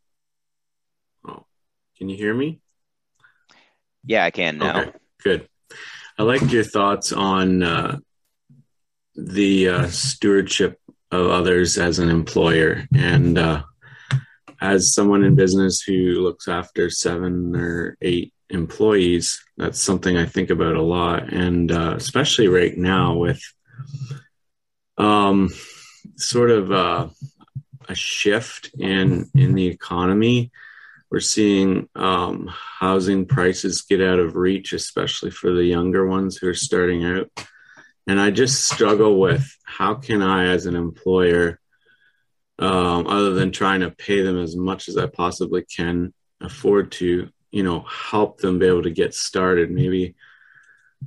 [1.24, 1.44] Oh,
[1.98, 2.61] can you hear me?
[4.04, 4.80] Yeah, I can now.
[4.80, 4.92] Okay,
[5.22, 5.48] good.
[6.18, 7.98] I liked your thoughts on uh,
[9.14, 10.78] the uh, stewardship
[11.10, 13.62] of others as an employer and uh,
[14.62, 20.50] as someone in business who looks after seven or eight employees, that's something I think
[20.50, 23.42] about a lot, and uh, especially right now with,
[24.98, 25.50] um,
[26.16, 27.08] sort of uh,
[27.88, 30.52] a shift in in the economy.
[31.12, 36.48] We're seeing um, housing prices get out of reach, especially for the younger ones who
[36.48, 37.30] are starting out.
[38.06, 41.60] And I just struggle with how can I, as an employer,
[42.58, 47.28] um, other than trying to pay them as much as I possibly can afford to,
[47.50, 49.70] you know, help them be able to get started.
[49.70, 50.14] Maybe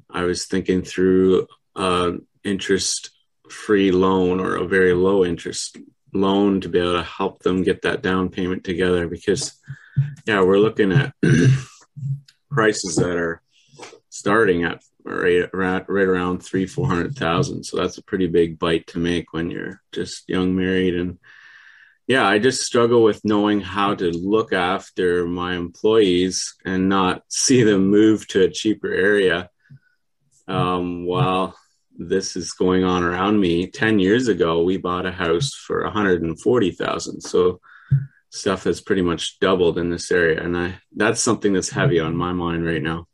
[0.08, 3.10] I was thinking through an interest
[3.49, 5.80] free loan or a very low interest
[6.14, 9.60] loan to be able to help them get that down payment together because
[10.25, 11.13] yeah we're looking at
[12.51, 13.41] prices that are
[14.09, 17.63] starting at right around right around three four hundred thousand.
[17.63, 20.95] So that's a pretty big bite to make when you're just young married.
[20.95, 21.19] And
[22.07, 27.63] yeah i just struggle with knowing how to look after my employees and not see
[27.63, 29.49] them move to a cheaper area
[30.47, 31.57] um, while
[31.97, 33.67] this is going on around me.
[33.67, 37.59] 10 years ago we bought a house for 140000 so
[38.36, 42.15] stuff has pretty much doubled in this area and i that's something that's heavy on
[42.15, 43.07] my mind right now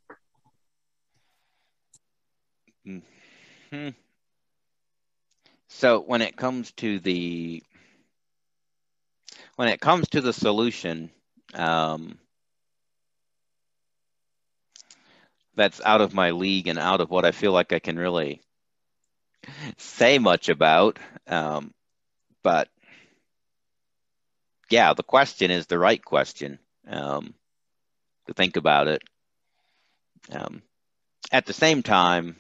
[2.86, 3.90] hmm
[5.68, 7.64] so when it comes to the
[9.56, 11.10] when it comes to the solution
[11.54, 12.18] um,
[15.56, 18.42] that's out of my league and out of what I feel like I can really
[19.78, 21.00] say much about.
[21.28, 21.74] Um,
[22.44, 22.70] but
[24.72, 27.34] yeah, the question is the right question um,
[28.28, 29.04] to think about it.
[30.32, 30.62] Um,
[31.32, 32.36] at the same time,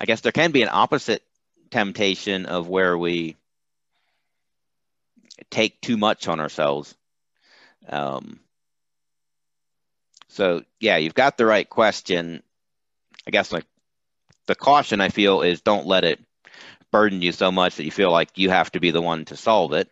[0.00, 1.22] I guess there can be an opposite
[1.70, 3.36] temptation of where we
[5.50, 6.94] take too much on ourselves.
[7.88, 8.40] Um,
[10.28, 12.42] so yeah, you've got the right question.
[13.26, 13.66] I guess like
[14.46, 16.20] the caution I feel is don't let it
[16.90, 19.36] burden you so much that you feel like you have to be the one to
[19.36, 19.90] solve it.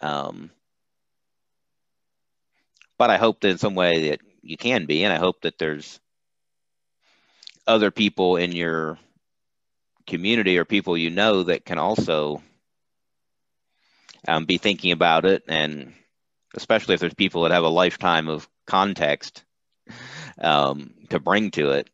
[0.00, 0.50] Um,
[2.98, 5.58] but I hope that in some way that you can be, and I hope that
[5.58, 6.00] there's
[7.66, 8.98] other people in your
[10.06, 12.42] community or people you know that can also
[14.26, 15.92] um, be thinking about it, and
[16.54, 19.44] especially if there's people that have a lifetime of context
[20.38, 21.90] um, to bring to it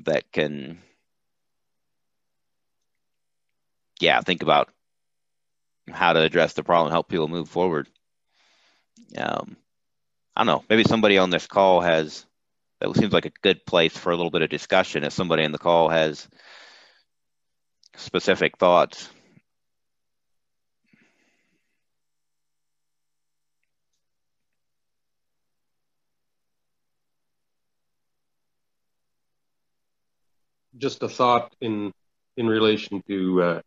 [0.00, 0.78] that can
[4.00, 4.68] yeah, think about
[5.92, 7.88] how to address the problem, help people move forward.
[9.16, 9.56] Um,
[10.36, 10.64] I don't know.
[10.68, 12.24] Maybe somebody on this call has.
[12.80, 15.02] That seems like a good place for a little bit of discussion.
[15.02, 16.28] If somebody in the call has
[17.96, 19.08] specific thoughts.
[30.76, 31.92] Just a thought in
[32.36, 33.60] in relation to uh,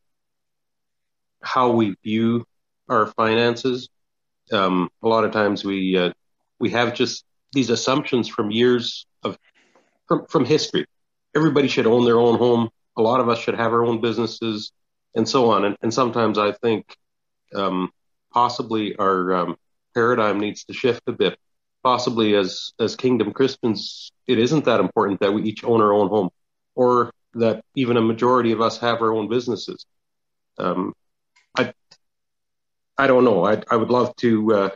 [1.42, 2.46] how we view
[2.90, 3.90] our finances.
[4.52, 6.12] Um, a lot of times we uh,
[6.60, 7.24] we have just
[7.54, 9.38] these assumptions from years of
[10.08, 10.86] from, from history.
[11.36, 12.70] Everybody should own their own home.
[12.98, 14.72] A lot of us should have our own businesses,
[15.16, 15.66] and so on.
[15.66, 16.96] And, and sometimes I think
[17.56, 17.90] um,
[18.34, 19.56] possibly our um,
[19.94, 21.38] paradigm needs to shift a bit.
[21.84, 26.10] Possibly as as Kingdom Christians, it isn't that important that we each own our own
[26.10, 26.30] home,
[26.76, 29.86] or that even a majority of us have our own businesses.
[30.60, 30.94] Um,
[32.98, 33.46] I don't know.
[33.46, 34.70] I I would love to uh,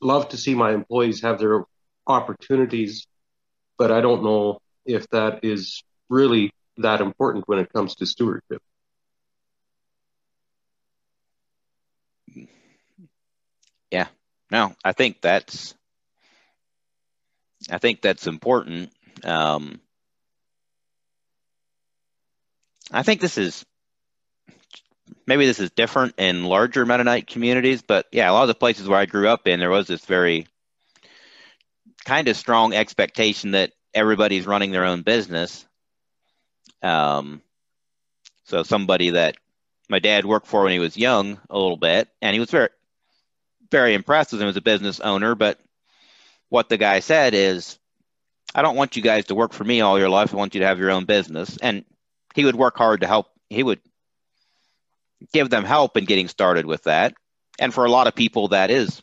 [0.00, 1.64] love to see my employees have their
[2.06, 3.06] opportunities,
[3.78, 8.62] but I don't know if that is really that important when it comes to stewardship.
[13.90, 14.08] Yeah.
[14.50, 15.74] No, I think that's
[17.70, 18.92] I think that's important.
[19.24, 19.80] Um,
[22.90, 23.64] I think this is
[25.28, 28.88] maybe this is different in larger Mennonite communities, but yeah, a lot of the places
[28.88, 30.46] where I grew up in, there was this very
[32.06, 35.66] kind of strong expectation that everybody's running their own business.
[36.82, 37.42] Um,
[38.44, 39.36] so somebody that
[39.90, 42.70] my dad worked for when he was young, a little bit, and he was very,
[43.70, 45.34] very impressed with him as a business owner.
[45.34, 45.60] But
[46.48, 47.78] what the guy said is,
[48.54, 50.32] I don't want you guys to work for me all your life.
[50.32, 51.58] I want you to have your own business.
[51.58, 51.84] And
[52.34, 53.26] he would work hard to help.
[53.50, 53.80] He would
[55.32, 57.14] give them help in getting started with that.
[57.58, 59.02] And for a lot of people, that is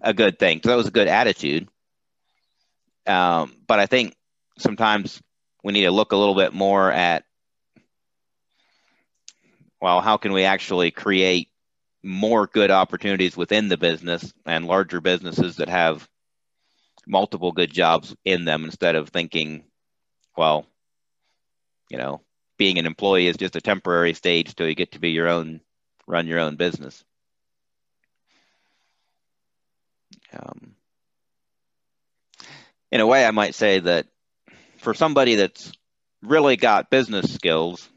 [0.00, 0.60] a good thing.
[0.62, 1.68] So that was a good attitude.
[3.06, 4.14] Um, but I think
[4.58, 5.20] sometimes
[5.62, 7.24] we need to look a little bit more at,
[9.80, 11.48] well, how can we actually create
[12.02, 16.08] more good opportunities within the business and larger businesses that have
[17.06, 19.64] multiple good jobs in them instead of thinking,
[20.36, 20.66] well,
[21.88, 22.20] you know,
[22.56, 25.60] being an employee is just a temporary stage till you get to be your own,
[26.06, 27.04] run your own business.
[30.32, 30.74] Um,
[32.90, 34.06] in a way, I might say that
[34.78, 35.72] for somebody that's
[36.22, 37.88] really got business skills,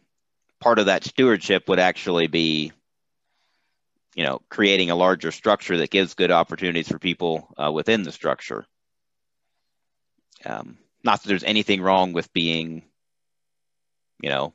[0.60, 2.72] part of that stewardship would actually be,
[4.16, 8.12] you know, creating a larger structure that gives good opportunities for people uh, within the
[8.12, 8.66] structure.
[10.46, 12.84] Um, not that there's anything wrong with being,
[14.22, 14.54] you know,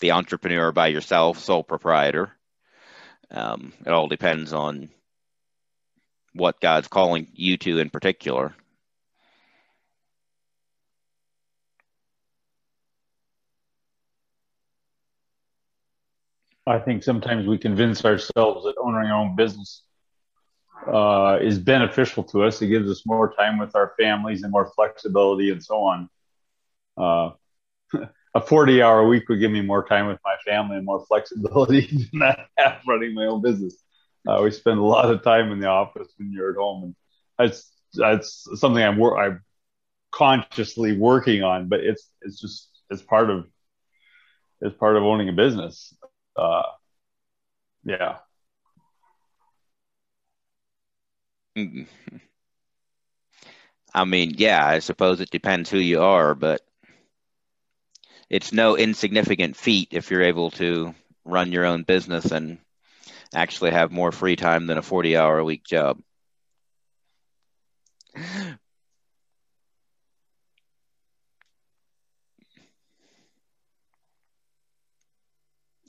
[0.00, 2.32] the entrepreneur by yourself, sole proprietor.
[3.30, 4.90] Um, it all depends on
[6.32, 8.54] what God's calling you to in particular.
[16.66, 19.82] I think sometimes we convince ourselves that owning our own business
[20.86, 22.60] uh, is beneficial to us.
[22.60, 26.10] It gives us more time with our families and more flexibility and so on.
[26.96, 27.30] Uh,
[28.34, 32.08] a 40 hour week would give me more time with my family and more flexibility
[32.12, 33.82] than I have running my own business.
[34.26, 36.94] Uh, we spend a lot of time in the office when you're at home, and
[37.38, 39.42] that's that's something I'm wor- I'm
[40.10, 41.68] consciously working on.
[41.68, 43.46] But it's it's just it's part of
[44.60, 45.94] it's part of owning a business.
[46.36, 46.62] Uh,
[47.84, 48.18] yeah.
[53.94, 56.62] I mean, yeah, I suppose it depends who you are, but
[58.30, 62.58] it's no insignificant feat if you're able to run your own business and
[63.34, 65.98] actually have more free time than a 40 hour a week job.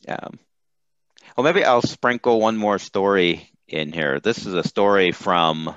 [0.07, 0.39] Um,
[1.35, 4.19] well, maybe I'll sprinkle one more story in here.
[4.19, 5.75] This is a story from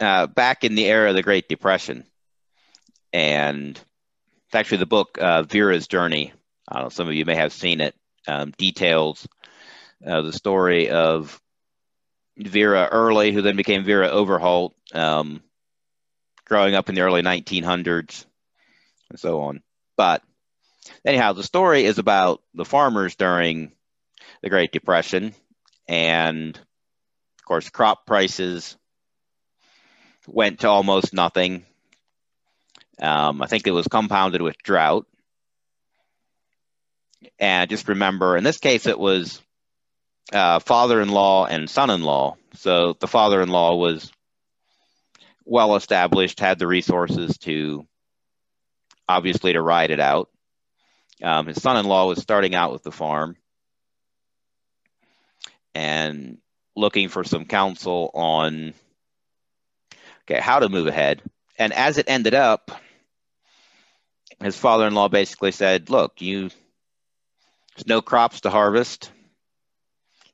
[0.00, 2.04] uh, back in the era of the Great Depression.
[3.12, 3.78] And
[4.46, 6.32] it's actually the book uh, Vera's Journey.
[6.72, 7.94] Know, some of you may have seen it.
[8.28, 9.26] Um, details
[10.04, 11.40] uh, the story of
[12.36, 15.42] Vera Early, who then became Vera Overholt, um,
[16.44, 18.26] growing up in the early 1900s,
[19.10, 19.62] and so on.
[19.96, 20.22] But
[21.04, 23.72] anyhow, the story is about the farmers during
[24.42, 25.34] the Great Depression,
[25.88, 28.76] and of course, crop prices
[30.26, 31.64] went to almost nothing.
[33.00, 35.06] Um, I think it was compounded with drought.
[37.38, 39.40] And just remember, in this case, it was
[40.32, 42.36] uh, father-in-law and son-in-law.
[42.54, 44.12] So the father-in-law was
[45.44, 47.86] well established, had the resources to
[49.08, 50.30] obviously to ride it out.
[51.22, 53.36] Um, his son-in-law was starting out with the farm
[55.74, 56.38] and
[56.74, 58.74] looking for some counsel on
[60.22, 61.22] okay how to move ahead.
[61.58, 62.70] And as it ended up,
[64.42, 66.50] his father-in-law basically said, "Look, you
[67.74, 69.10] there's no crops to harvest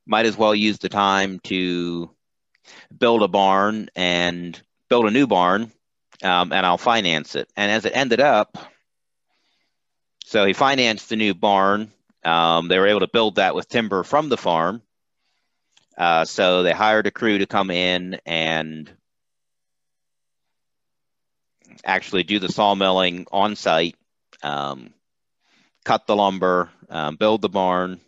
[0.07, 2.11] might as well use the time to
[2.97, 5.73] build a barn and build a new barn,
[6.23, 7.49] um, and I'll finance it.
[7.57, 8.59] And as it ended up,
[10.25, 11.93] so he financed the new barn.
[12.25, 14.83] Um, they were able to build that with timber from the farm.
[15.99, 18.91] Uh, so they hired a crew to come in and
[21.85, 23.97] actually do the sawmilling on site,
[24.43, 24.93] um,
[25.85, 28.01] cut the lumber, um, build the barn,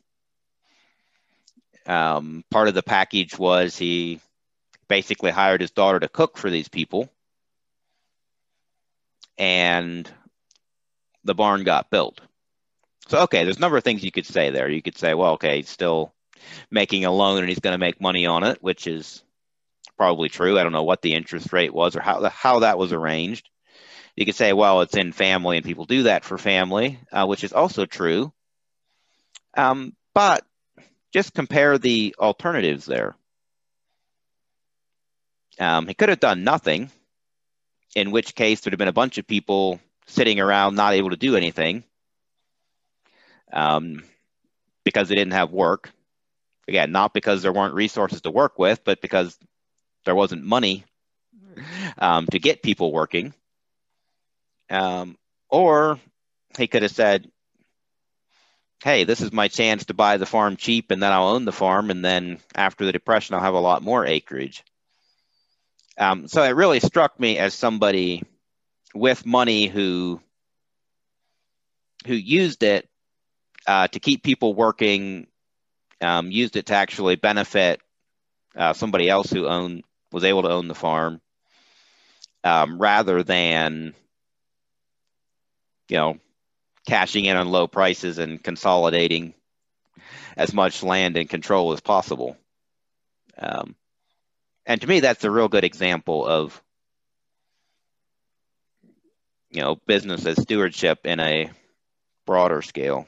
[1.86, 4.20] um, part of the package was he
[4.88, 7.08] basically hired his daughter to cook for these people,
[9.38, 10.10] and
[11.24, 12.20] the barn got built.
[13.08, 14.68] So, okay, there's a number of things you could say there.
[14.68, 16.14] You could say, well, okay, he's still
[16.70, 19.22] making a loan and he's going to make money on it, which is
[19.96, 20.58] probably true.
[20.58, 23.48] I don't know what the interest rate was or how how that was arranged.
[24.16, 27.42] You could say, well, it's in family and people do that for family, uh, which
[27.42, 28.32] is also true.
[29.56, 30.44] Um, but
[31.12, 33.16] just compare the alternatives there.
[35.58, 36.90] Um, he could have done nothing,
[37.94, 41.16] in which case there'd have been a bunch of people sitting around not able to
[41.16, 41.84] do anything
[43.52, 44.02] um,
[44.84, 45.92] because they didn't have work.
[46.66, 49.38] Again, not because there weren't resources to work with, but because
[50.04, 50.84] there wasn't money
[51.98, 53.34] um, to get people working.
[54.70, 55.16] Um,
[55.48, 55.98] or
[56.58, 57.30] he could have said,
[58.82, 61.52] hey, this is my chance to buy the farm cheap and then I'll own the
[61.52, 61.90] farm.
[61.90, 64.62] And then after the depression, I'll have a lot more acreage.
[65.96, 68.24] Um, so it really struck me as somebody
[68.94, 70.20] with money who
[72.06, 72.88] who used it
[73.66, 75.26] uh, to keep people working,
[76.00, 77.80] um, used it to actually benefit
[78.54, 81.20] uh, somebody else who owned was able to own the farm,
[82.44, 83.94] um, rather than
[85.88, 86.18] you know
[86.86, 89.34] cashing in on low prices and consolidating
[90.36, 92.36] as much land and control as possible.
[93.38, 93.74] Um,
[94.66, 96.60] and to me, that's a real good example of
[99.50, 101.50] you know business as stewardship in a
[102.26, 103.06] broader scale.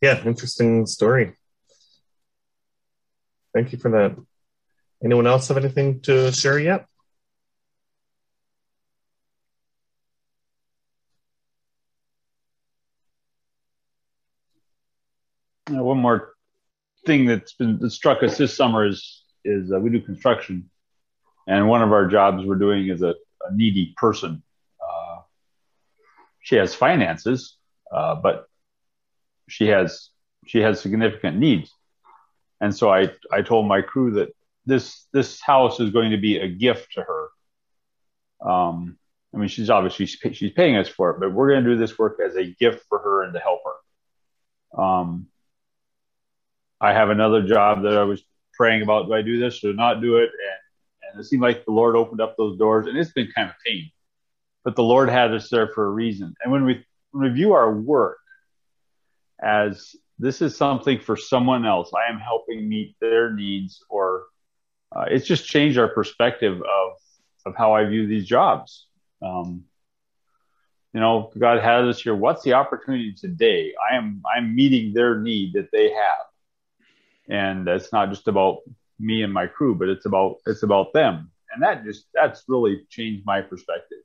[0.00, 1.34] Yeah, interesting story.
[3.52, 4.16] Thank you for that.
[5.02, 6.86] Anyone else have anything to share yet?
[15.70, 16.32] Uh, one more
[17.06, 20.70] thing that's been that struck us this summer is is uh, we do construction,
[21.46, 24.42] and one of our jobs we're doing is a, a needy person.
[24.80, 25.20] Uh,
[26.40, 27.56] she has finances,
[27.92, 28.47] uh, but
[29.48, 30.10] she has
[30.46, 31.72] she has significant needs,
[32.60, 34.30] and so I I told my crew that
[34.66, 37.28] this this house is going to be a gift to her.
[38.50, 38.98] Um,
[39.34, 41.98] I mean, she's obviously she's paying us for it, but we're going to do this
[41.98, 44.82] work as a gift for her and to help her.
[44.82, 45.26] Um,
[46.80, 48.22] I have another job that I was
[48.54, 49.06] praying about.
[49.06, 50.30] Do I do this or not do it?
[50.30, 53.50] And, and it seemed like the Lord opened up those doors, and it's been kind
[53.50, 53.90] of pain.
[54.64, 56.34] But the Lord had us there for a reason.
[56.42, 58.18] And when we review our work
[59.42, 64.24] as this is something for someone else, I am helping meet their needs, or
[64.94, 66.92] uh, it's just changed our perspective of
[67.46, 68.86] of how I view these jobs.
[69.22, 69.64] Um,
[70.92, 72.14] you know, God has us here.
[72.14, 73.74] What's the opportunity today?
[73.90, 76.28] I am I'm meeting their need that they have
[77.28, 78.60] and it's not just about
[78.98, 82.84] me and my crew, but it's about it's about them, and that just that's really
[82.88, 83.98] changed my perspective,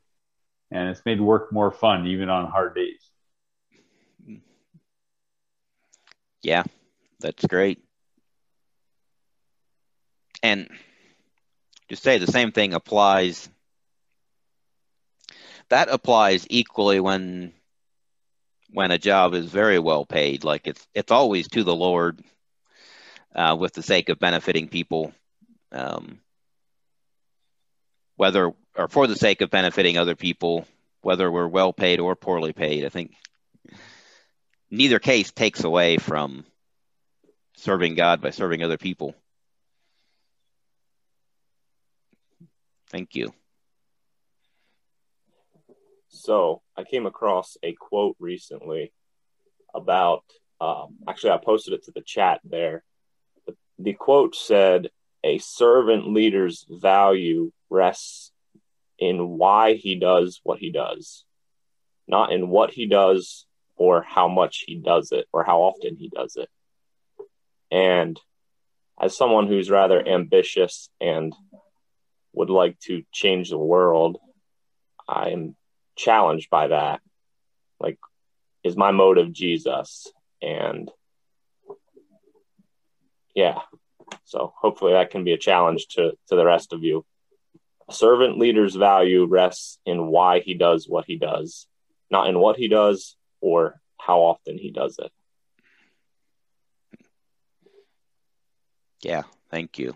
[0.71, 3.09] and it's made work more fun even on hard days.
[6.44, 6.64] Yeah,
[7.20, 7.80] that's great.
[10.44, 10.70] And
[11.89, 13.50] just say the same thing applies.
[15.70, 17.54] That applies equally when
[18.72, 20.44] when a job is very well paid.
[20.44, 22.20] Like it's it's always to the Lord
[23.34, 25.14] uh, with the sake of benefiting people,
[25.72, 26.20] um,
[28.18, 30.68] whether or for the sake of benefiting other people,
[31.02, 32.86] whether we're well paid or poorly paid.
[32.86, 33.14] I think
[34.74, 36.45] neither case takes away from
[37.57, 39.15] serving God by serving other people.
[42.89, 43.34] Thank you.
[46.09, 48.93] So I came across a quote recently
[49.74, 50.24] about,
[50.61, 52.84] um, actually, I posted it to the chat there
[53.80, 54.89] the quote said,
[55.24, 58.32] A servant leader's value rests
[58.99, 61.26] in why he does what he does,
[62.07, 63.45] not in what he does
[63.76, 66.49] or how much he does it or how often he does it.
[67.71, 68.19] And
[69.01, 71.34] as someone who's rather ambitious and
[72.34, 74.19] would like to change the world,
[75.07, 75.55] I'm
[75.95, 77.01] challenged by that.
[77.80, 77.97] Like,
[78.63, 80.07] is my motive Jesus?
[80.41, 80.91] And
[83.36, 83.59] yeah.
[84.26, 87.05] So hopefully that can be a challenge to, to the rest of you.
[87.89, 91.67] A servant leader's value rests in why he does what he does,
[92.09, 95.12] not in what he does or how often he does it.
[99.04, 99.96] Yeah, thank you.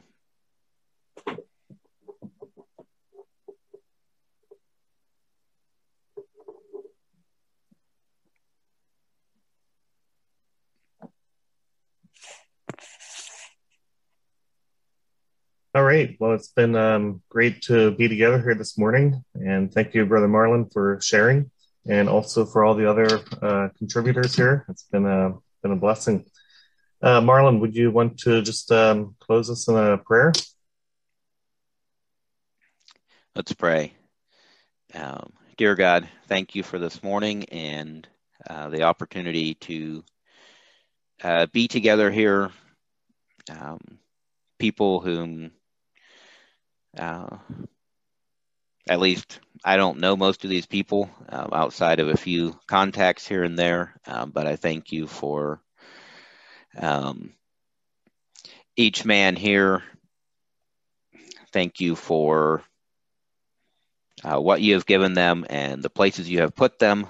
[15.74, 16.18] All right.
[16.20, 19.24] Well, it's been um, great to be together here this morning.
[19.36, 21.52] And thank you, Brother Marlon, for sharing
[21.88, 24.66] and also for all the other uh, contributors here.
[24.70, 26.26] It's been a, been a blessing.
[27.02, 30.34] Uh, Marlon, would you want to just um, close us in a prayer?
[33.36, 33.94] Let's pray.
[34.94, 38.08] Um, dear God, thank you for this morning and
[38.50, 40.04] uh, the opportunity to
[41.24, 42.52] uh, be together here.
[43.50, 43.80] Um,
[44.60, 45.52] people whom
[46.98, 47.38] uh,
[48.90, 53.28] at least I don't know most of these people um, outside of a few contacts
[53.28, 55.62] here and there, um, but I thank you for
[56.78, 57.34] um,
[58.76, 59.84] each man here.
[61.52, 62.64] Thank you for
[64.24, 67.08] uh, what you have given them and the places you have put them.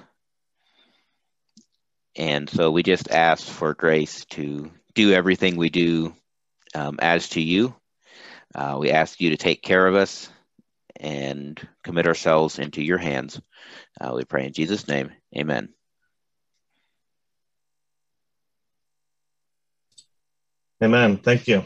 [2.15, 6.15] And so we just ask for grace to do everything we do
[6.73, 7.75] um, as to you
[8.55, 10.29] uh, we ask you to take care of us
[10.99, 13.39] and commit ourselves into your hands.
[13.99, 15.11] Uh, we pray in Jesus' name.
[15.35, 15.69] Amen.
[20.83, 21.17] Amen.
[21.17, 21.63] Thank you.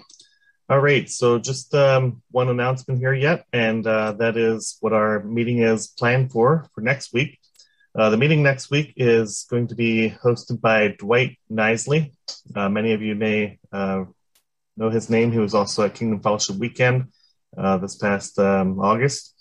[0.70, 1.10] All right.
[1.10, 5.88] So, just um, one announcement here yet, and uh, that is what our meeting is
[5.88, 7.38] planned for for next week.
[7.94, 12.14] Uh, the meeting next week is going to be hosted by Dwight Nisley.
[12.56, 14.06] Uh, many of you may uh,
[14.78, 15.34] know his name.
[15.34, 17.08] He was also at Kingdom Fellowship Weekend
[17.58, 19.34] uh, this past um, August.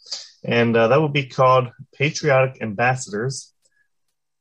[0.45, 3.53] And uh, that will be called Patriotic Ambassadors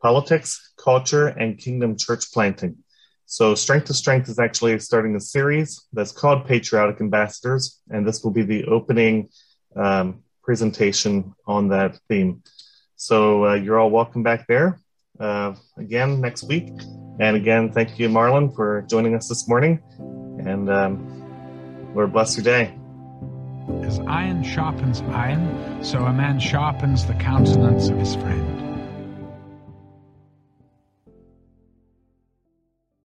[0.01, 2.77] Politics, Culture, and Kingdom Church Planting.
[3.25, 8.23] So, Strength to Strength is actually starting a series that's called Patriotic Ambassadors, and this
[8.23, 9.29] will be the opening
[9.75, 12.43] um, presentation on that theme.
[12.95, 14.79] So, uh, you're all welcome back there
[15.19, 16.69] uh, again next week.
[17.19, 19.83] And again, thank you, Marlon, for joining us this morning.
[20.45, 22.78] And um, Lord bless your day.
[23.89, 28.58] As iron sharpens iron, so a man sharpens the countenance of his friend.